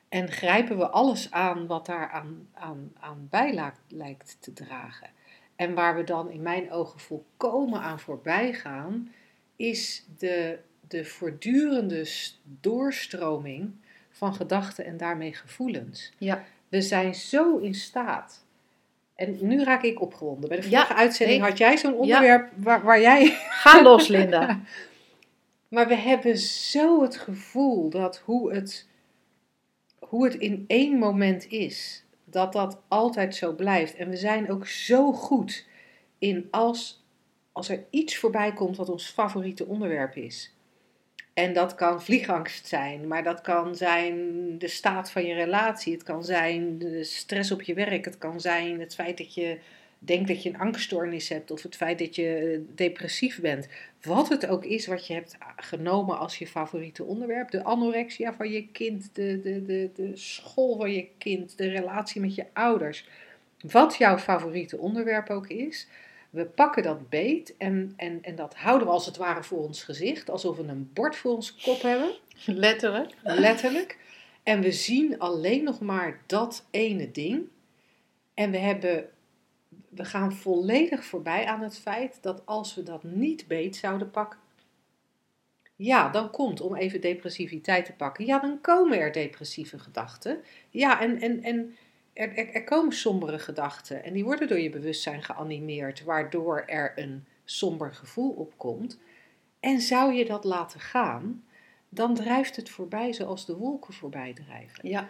[0.09, 5.09] En grijpen we alles aan wat daar aan, aan, aan bij lijkt te dragen.
[5.55, 9.11] En waar we dan in mijn ogen volkomen aan voorbij gaan,
[9.55, 12.09] is de, de voortdurende
[12.43, 13.71] doorstroming
[14.09, 16.11] van gedachten en daarmee gevoelens.
[16.17, 16.43] Ja.
[16.69, 18.45] We zijn zo in staat.
[19.17, 20.49] En nu raak ik opgewonden.
[20.49, 21.49] Bij de Ja, vorige uitzending nee.
[21.49, 24.59] had jij zo'n onderwerp waar, waar jij Ga los, Linda.
[25.69, 28.87] maar we hebben zo het gevoel dat hoe het,
[29.99, 33.95] hoe het in één moment is, dat dat altijd zo blijft.
[33.95, 35.65] En we zijn ook zo goed
[36.17, 37.03] in als,
[37.51, 40.56] als er iets voorbij komt wat ons favoriete onderwerp is.
[41.37, 44.15] En dat kan vliegangst zijn, maar dat kan zijn
[44.57, 45.93] de staat van je relatie.
[45.93, 48.05] Het kan zijn de stress op je werk.
[48.05, 49.59] Het kan zijn het feit dat je
[49.99, 53.67] denkt dat je een angststoornis hebt of het feit dat je eh, depressief bent.
[54.01, 57.51] Wat het ook is wat je hebt genomen als je favoriete onderwerp.
[57.51, 62.21] De anorexia van je kind, de, de, de, de school van je kind, de relatie
[62.21, 63.07] met je ouders.
[63.61, 65.87] Wat jouw favoriete onderwerp ook is.
[66.37, 69.83] We pakken dat beet en, en, en dat houden we als het ware voor ons
[69.83, 70.29] gezicht.
[70.29, 72.15] Alsof we een bord voor ons kop hebben.
[72.45, 73.13] Letterlijk.
[73.23, 73.97] Letterlijk.
[74.43, 77.47] En we zien alleen nog maar dat ene ding.
[78.33, 79.09] En we, hebben,
[79.89, 84.39] we gaan volledig voorbij aan het feit dat als we dat niet beet zouden pakken.
[85.75, 90.43] Ja, dan komt, om even depressiviteit te pakken, ja, dan komen er depressieve gedachten.
[90.69, 91.75] Ja, en, en, en
[92.17, 94.03] er, er, er komen sombere gedachten.
[94.03, 98.99] En die worden door je bewustzijn geanimeerd, waardoor er een somber gevoel opkomt.
[99.59, 101.43] En zou je dat laten gaan,
[101.89, 104.89] dan drijft het voorbij zoals de wolken voorbij drijven.
[104.89, 105.09] Ja.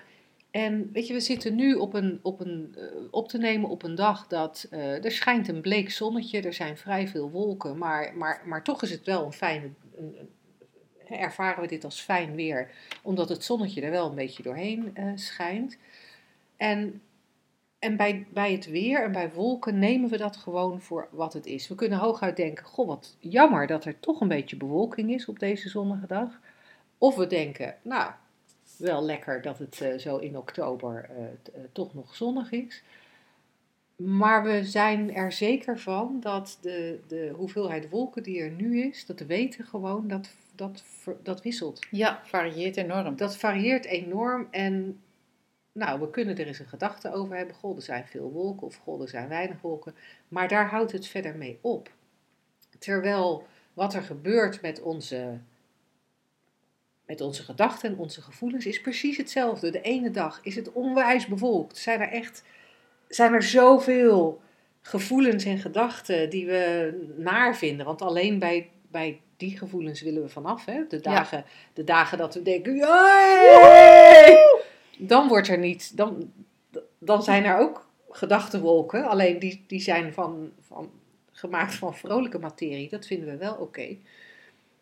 [0.52, 3.84] En weet je, we zitten nu op, een, op, een, eh, op te nemen op
[3.84, 8.14] een dag dat eh, er schijnt een bleek zonnetje, er zijn vrij veel wolken, maar,
[8.16, 12.36] maar, maar toch is het wel een fijne, een, een- ervaren we dit als fijn
[12.36, 12.72] weer,
[13.04, 15.78] omdat het zonnetje er wel een beetje doorheen eh, schijnt.
[16.58, 17.02] En,
[17.80, 21.46] en bij, bij het weer en bij wolken nemen we dat gewoon voor wat het
[21.46, 21.68] is.
[21.68, 25.40] We kunnen hooguit denken, goh wat jammer dat er toch een beetje bewolking is op
[25.40, 26.40] deze zonnige dag.
[26.98, 28.12] Of we denken, nou,
[28.78, 32.84] wel lekker dat het eh, zo in oktober eh, eh, toch nog zonnig is.
[33.96, 39.06] Maar we zijn er zeker van dat de, de hoeveelheid wolken die er nu is,
[39.06, 40.84] dat we weten gewoon dat dat,
[41.24, 41.86] dat wisselt.
[41.92, 43.16] Ja, varieert enorm.
[43.16, 45.00] Dat varieert enorm en
[45.78, 47.56] nou, we kunnen er eens een gedachte over hebben.
[47.56, 49.96] Goh, er zijn veel wolken of goh, er zijn weinig wolken.
[50.28, 51.90] Maar daar houdt het verder mee op.
[52.80, 55.38] Terwijl wat er gebeurt met onze,
[57.06, 59.70] met onze gedachten en onze gevoelens is precies hetzelfde.
[59.70, 61.78] De ene dag is het onwijs bewolkt.
[61.78, 62.44] Zijn er echt
[63.08, 64.42] zijn er zoveel
[64.82, 67.86] gevoelens en gedachten die we naar vinden.
[67.86, 70.66] Want alleen bij, bij die gevoelens willen we vanaf.
[70.66, 70.88] Hè?
[70.88, 74.57] De, dagen, de dagen dat we denken, "Yay!"
[74.98, 76.32] Dan wordt er niet, dan,
[76.98, 79.08] dan zijn er ook gedachtenwolken.
[79.08, 80.90] Alleen die, die zijn van, van,
[81.32, 82.90] gemaakt van vrolijke materie.
[82.90, 83.96] Dat vinden we wel oké.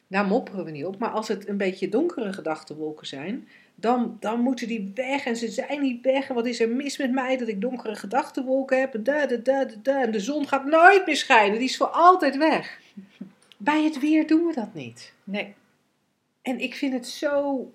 [0.07, 0.97] Daar mopperen we niet op.
[0.97, 5.47] Maar als het een beetje donkere gedachtenwolken zijn, dan, dan moeten die weg en ze
[5.47, 6.29] zijn niet weg.
[6.29, 8.93] En wat is er mis met mij dat ik donkere gedachtenwolken heb?
[8.93, 10.01] En, da, da, da, da.
[10.01, 12.79] en de zon gaat nooit meer schijnen, die is voor altijd weg.
[13.57, 15.13] Bij het weer doen we dat niet.
[15.23, 15.53] Nee.
[16.41, 17.71] En ik vind het zo.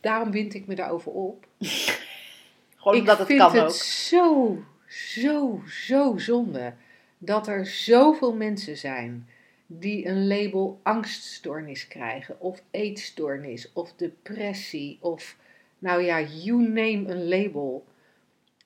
[0.00, 1.46] Daarom wind ik me daarover op.
[2.76, 3.70] Gewoon ik omdat het vind kan het ook.
[3.70, 6.74] zo, zo, zo zonde
[7.18, 9.28] dat er zoveel mensen zijn
[9.66, 15.36] die een label angststoornis krijgen, of eetstoornis, of depressie, of
[15.78, 17.86] nou ja, you name een label.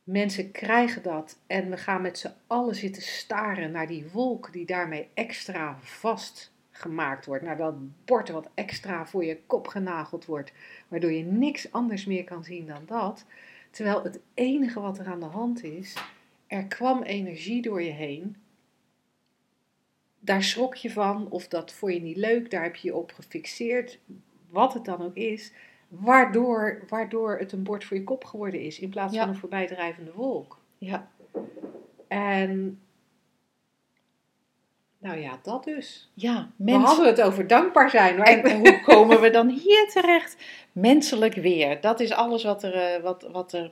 [0.05, 4.67] Mensen krijgen dat en we gaan met z'n allen zitten staren naar die wolk die
[4.67, 5.79] daarmee extra
[6.83, 7.43] vastgemaakt wordt.
[7.45, 7.75] Naar dat
[8.05, 10.53] bord wat extra voor je kop genageld wordt,
[10.89, 13.25] waardoor je niks anders meer kan zien dan dat.
[13.71, 15.97] Terwijl het enige wat er aan de hand is,
[16.47, 18.37] er kwam energie door je heen.
[20.21, 23.13] Daar schrok je van, of dat vond je niet leuk, daar heb je je op
[23.13, 23.99] gefixeerd,
[24.51, 25.53] wat het dan ook is,
[25.89, 29.21] waardoor, waardoor het een bord voor je kop geworden is, in plaats Ja.
[29.21, 30.59] van een voorbijdrijvende wolk.
[30.79, 31.11] Ja.
[32.09, 32.81] En,
[35.03, 36.11] nou ja, dat dus.
[36.15, 36.83] Ja, We mensen.
[36.85, 38.17] hadden het over dankbaar zijn.
[38.17, 40.37] Maar En hoe komen we dan hier terecht?
[40.73, 41.81] Menselijk weer.
[41.81, 43.71] Dat is alles wat er, eh, wat, wat er,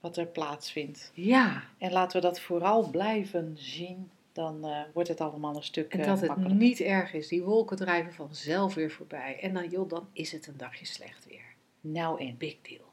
[0.00, 1.10] wat er plaatsvindt.
[1.14, 4.10] ja, En laten we dat vooral blijven zien.
[4.32, 7.28] Dan eh, wordt het allemaal een stuk en eh, dat het niet erg is.
[7.28, 9.38] Die wolken drijven vanzelf weer voorbij.
[9.40, 11.44] En dan, joh, dan is het een dagje slecht weer.
[11.80, 12.84] Nou en Big deal.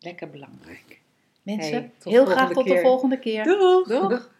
[0.00, 1.00] lekker belangrijk.
[1.42, 3.44] Mensen, Hey, heel graag tot de volgende keer.
[3.44, 3.88] Doeg!
[3.88, 4.30] Doeg!